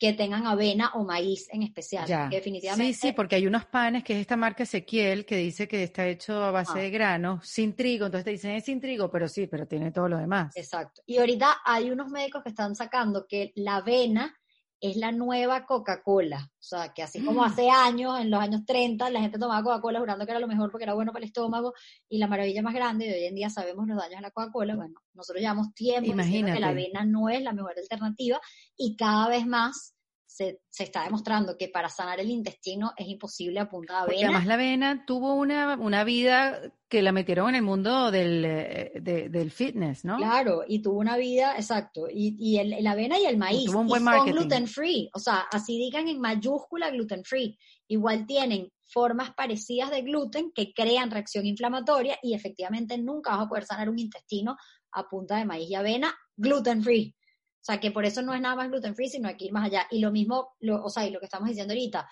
[0.00, 2.06] que tengan avena o maíz en especial.
[2.08, 2.28] Ya.
[2.30, 5.68] Que definitivamente Sí, sí, porque hay unos panes que es esta marca Ezequiel que dice
[5.68, 6.80] que está hecho a base Ah.
[6.80, 10.08] de granos, sin trigo, entonces te dicen es sin trigo, pero sí, pero tiene todo
[10.08, 10.56] lo demás.
[10.56, 11.02] Exacto.
[11.04, 14.34] Y ahorita hay unos médicos que están sacando que la avena
[14.80, 16.48] es la nueva Coca-Cola.
[16.52, 17.44] O sea, que así como Mm.
[17.44, 20.70] hace años, en los años 30, la gente tomaba Coca-Cola jurando que era lo mejor
[20.70, 21.74] porque era bueno para el estómago
[22.08, 24.76] y la maravilla más grande, y hoy en día sabemos los daños de la Coca-Cola.
[24.76, 26.60] Bueno, nosotros llevamos tiempo diciendo que Imagínate.
[26.60, 28.40] la avena no es la mejor alternativa
[28.76, 29.94] y cada vez más
[30.32, 34.14] se, se está demostrando que para sanar el intestino es imposible a punta de Porque
[34.24, 34.28] avena.
[34.28, 38.92] además la avena tuvo una, una vida que la metieron en el mundo del, eh,
[39.00, 40.16] de- del fitness, ¿no?
[40.18, 43.80] Claro, y tuvo una vida, exacto, y, y el, la avena y el maíz, tuvo
[43.80, 44.32] un y buen son marketing.
[44.34, 47.58] gluten free, o sea, así digan en mayúscula gluten free,
[47.88, 53.48] igual tienen formas parecidas de gluten que crean reacción inflamatoria y efectivamente nunca vas a
[53.48, 54.56] poder sanar un intestino
[54.92, 57.14] a punta de maíz y avena gluten free.
[57.60, 59.52] O sea, que por eso no es nada más gluten free, sino hay que ir
[59.52, 59.86] más allá.
[59.90, 62.08] Y lo mismo, lo, o sea, y lo que estamos diciendo ahorita,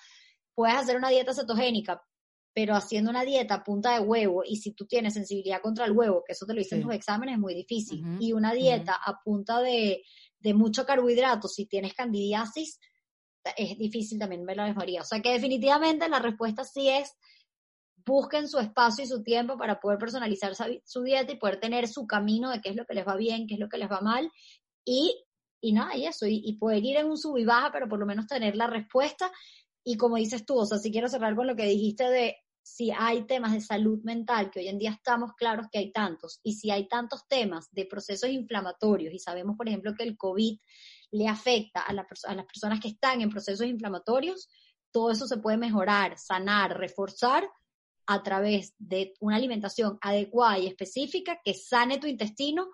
[0.55, 2.03] puedes hacer una dieta cetogénica,
[2.53, 5.93] pero haciendo una dieta a punta de huevo, y si tú tienes sensibilidad contra el
[5.93, 6.85] huevo, que eso te lo dicen Sí.
[6.85, 8.01] tus exámenes, es muy difícil.
[8.05, 10.03] Ujú, Y una dieta a punta de,
[10.41, 12.79] de mucho carbohidrato, si tienes candidiasis,
[13.57, 15.01] es difícil también ver la mejoría.
[15.01, 17.13] O sea que definitivamente la respuesta sí es
[18.05, 20.53] busquen su espacio y su tiempo para poder personalizar
[20.85, 23.47] su dieta y poder tener su camino de qué es lo que les va bien,
[23.47, 24.31] qué es lo que les va mal
[24.85, 25.25] y,
[25.61, 27.99] y nada, y eso, y, y poder ir en un sub y baja, pero por
[27.99, 29.31] lo menos tener la respuesta.
[29.85, 32.91] Y como dices tú, o sea, si quiero cerrar con lo que dijiste de si
[32.91, 36.55] hay temas de salud mental, que hoy en día estamos claros que hay tantos, y
[36.55, 40.59] si hay tantos temas de procesos inflamatorios, y sabemos, por ejemplo, que el COVID
[41.13, 44.49] le afecta a, la a las personas que están en procesos inflamatorios,
[44.91, 47.49] todo eso se puede mejorar, sanar, reforzar
[48.07, 52.69] a través de una alimentación adecuada y específica que sane tu intestino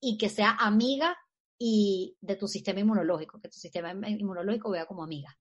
[0.00, 1.16] y que sea amiga
[1.58, 5.36] y de tu sistema inmunológico, que tu sistema in- inmunológico vea como amiga.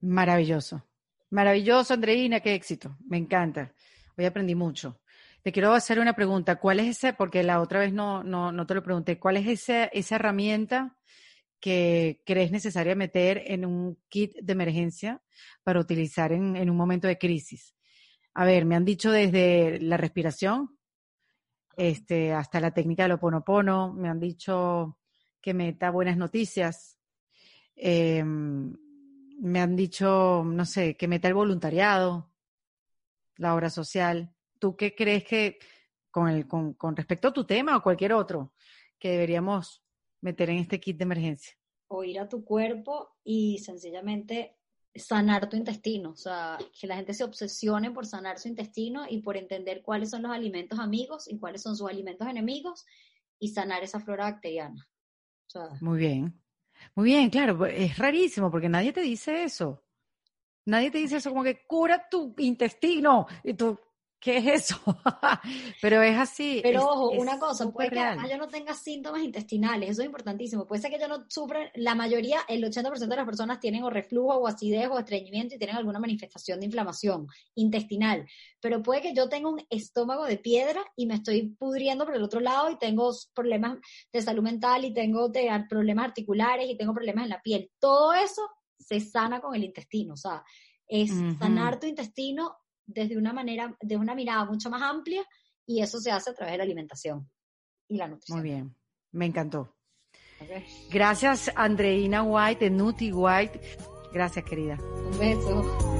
[0.00, 0.84] Maravilloso.
[1.30, 2.96] Maravilloso, Andreina, qué éxito.
[3.06, 3.74] Me encanta.
[4.16, 5.00] Hoy aprendí mucho.
[5.42, 6.56] Te quiero hacer una pregunta.
[6.56, 7.16] ¿Cuál es esa?
[7.16, 9.18] Porque la otra vez no, no, no te lo pregunté.
[9.18, 10.96] ¿Cuál es esa, esa herramienta
[11.60, 15.22] que crees necesaria meter en un kit de emergencia
[15.64, 17.74] para utilizar en, en un momento de crisis?
[18.34, 20.78] A ver, me han dicho desde la respiración
[21.76, 24.98] este, hasta la técnica del oponopono, me han dicho
[25.40, 26.98] que meta buenas noticias.
[27.76, 28.76] Em,
[29.40, 32.30] me han dicho, no sé, que meta el voluntariado,
[33.36, 34.34] la obra social.
[34.58, 35.58] ¿Tú qué crees que,
[36.10, 38.52] con, el, con, con respecto a tu tema o cualquier otro,
[38.98, 39.84] que deberíamos
[40.20, 41.58] meter en este kit de emergencia?
[41.88, 44.56] oír a tu cuerpo y sencillamente
[44.94, 46.10] sanar tu intestino.
[46.10, 50.10] O sea, que la gente se obsesione por sanar su intestino y por entender cuáles
[50.10, 52.84] son los alimentos amigos y cuáles son sus alimentos enemigos
[53.38, 54.87] y sanar esa flora bacteriana.
[55.80, 56.40] Muy bien.
[56.94, 59.84] Muy bien, claro, es rarísimo porque nadie te dice eso.
[60.66, 63.78] Nadie te dice eso como que cura tu intestino y tú,
[64.20, 64.80] ¿Qué es eso?
[65.80, 66.58] Pero es así.
[66.62, 70.02] Pero es- ojo, es una cosa, puede que además yo no tenga síntomas intestinales, eso
[70.02, 70.66] es importantísimo.
[70.66, 73.90] Puede ser que yo no sufra, la mayoría, el 80% de las personas tienen o
[73.90, 78.26] reflujo o acidez o estreñimiento y tienen alguna manifestación de inflamación intestinal.
[78.60, 82.22] Pero puede que yo tenga un estómago de piedra y me estoy pudriendo por el
[82.24, 83.78] otro lado y tengo problemas
[84.12, 87.70] de salud mental y tengo de- problemas articulares y tengo problemas en la piel.
[87.78, 88.42] Todo eso
[88.78, 90.42] se sana con el intestino, o sea,
[90.88, 92.56] es sanar tu intestino
[92.88, 95.24] desde una manera, de una mirada mucho más amplia
[95.66, 97.30] y eso se hace a través de la alimentación
[97.86, 98.40] y la nutrición.
[98.40, 98.74] Muy bien,
[99.12, 99.76] me encantó.
[100.90, 103.60] Gracias, Andreina White, de Nutty White.
[104.12, 104.78] Gracias, querida.
[104.80, 105.98] Un beso.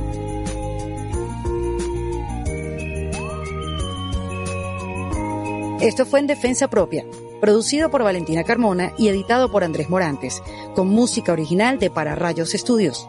[5.80, 7.04] Esto fue en Defensa Propia,
[7.40, 10.42] producido por Valentina Carmona y editado por Andrés Morantes,
[10.74, 13.08] con música original de Para Rayos Estudios.